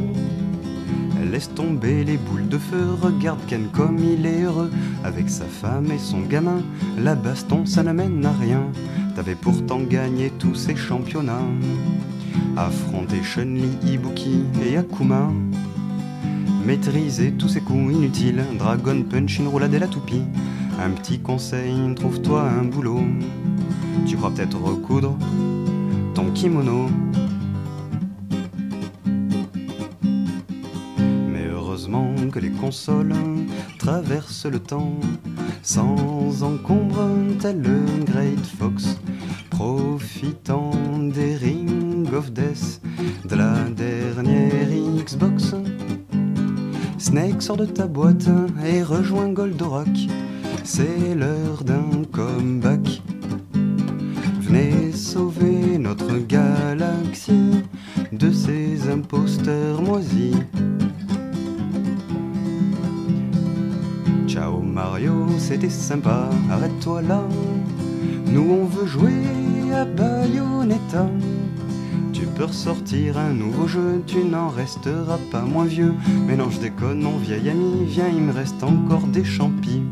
Laisse 1.32 1.52
tomber 1.52 2.04
les 2.04 2.16
boules 2.16 2.48
de 2.48 2.58
feu, 2.58 2.94
regarde 3.00 3.40
Ken 3.48 3.66
comme 3.72 3.98
il 3.98 4.24
est 4.24 4.42
heureux 4.42 4.70
avec 5.02 5.28
sa 5.28 5.46
femme 5.46 5.90
et 5.90 5.98
son 5.98 6.20
gamin. 6.20 6.62
La 6.96 7.16
baston, 7.16 7.66
ça 7.66 7.82
ne 7.82 7.90
mène 7.90 8.24
à 8.24 8.32
rien. 8.40 8.62
T'avais 9.16 9.34
pourtant 9.34 9.80
gagné 9.80 10.30
tous 10.38 10.54
ces 10.54 10.76
championnats. 10.76 11.42
Affronter 12.56 13.22
Chun-Li, 13.22 13.92
Ibuki 13.92 14.44
et 14.64 14.76
Akuma. 14.76 15.30
Maîtriser 16.66 17.32
tous 17.32 17.48
ces 17.48 17.60
coups 17.60 17.94
inutiles, 17.94 18.44
Dragon 18.58 19.02
Punch, 19.02 19.38
une 19.38 19.48
roulade 19.48 19.74
et 19.74 19.78
la 19.78 19.88
toupie. 19.88 20.22
Un 20.82 20.90
petit 20.90 21.18
conseil, 21.20 21.74
trouve-toi 21.94 22.42
un 22.42 22.64
boulot. 22.64 23.00
Tu 24.06 24.16
crois 24.16 24.30
peut-être 24.30 24.60
recoudre 24.60 25.16
ton 26.14 26.30
kimono. 26.32 26.88
Mais 31.32 31.46
heureusement 31.52 32.14
que 32.32 32.38
les 32.38 32.50
consoles 32.50 33.14
traversent 33.78 34.46
le 34.46 34.58
temps 34.58 34.94
sans 35.62 36.42
encombre, 36.42 37.08
tel 37.40 37.60
le 37.62 38.04
Great 38.04 38.46
Fox, 38.58 38.98
profitant 39.50 40.70
des 40.98 41.36
Of 42.14 42.32
Death 42.32 42.80
de 43.28 43.36
la 43.36 43.54
dernière 43.76 44.68
Xbox. 45.04 45.54
Snake 46.98 47.40
sort 47.40 47.56
de 47.56 47.66
ta 47.66 47.86
boîte 47.86 48.28
et 48.64 48.82
rejoint 48.82 49.28
Goldorak. 49.28 49.88
C'est 50.64 51.14
l'heure 51.14 51.62
d'un 51.64 52.04
comeback. 52.10 53.02
Venez 54.40 54.92
sauver 54.92 55.78
notre 55.78 56.18
galaxie 56.26 57.62
de 58.12 58.32
ces 58.32 58.88
imposteurs 58.88 59.80
moisis. 59.80 60.36
Ciao 64.26 64.60
Mario, 64.60 65.26
c'était 65.38 65.70
sympa, 65.70 66.28
arrête-toi 66.50 67.02
là. 67.02 67.22
Nous 68.26 68.48
on 68.50 68.64
veut 68.64 68.86
jouer 68.86 69.12
à 69.74 69.84
Bayonetta. 69.84 71.08
Peux 72.40 72.46
ressortir 72.46 73.18
un 73.18 73.34
nouveau 73.34 73.68
jeu, 73.68 74.02
tu 74.06 74.24
n'en 74.24 74.48
resteras 74.48 75.18
pas 75.30 75.42
moins 75.42 75.66
vieux. 75.66 75.92
Mais 76.26 76.36
non, 76.36 76.48
je 76.48 76.58
mon 76.94 77.18
vieil 77.18 77.50
ami, 77.50 77.84
viens, 77.84 78.08
il 78.08 78.22
me 78.22 78.32
reste 78.32 78.62
encore 78.62 79.06
des 79.08 79.24
champis. 79.24 79.82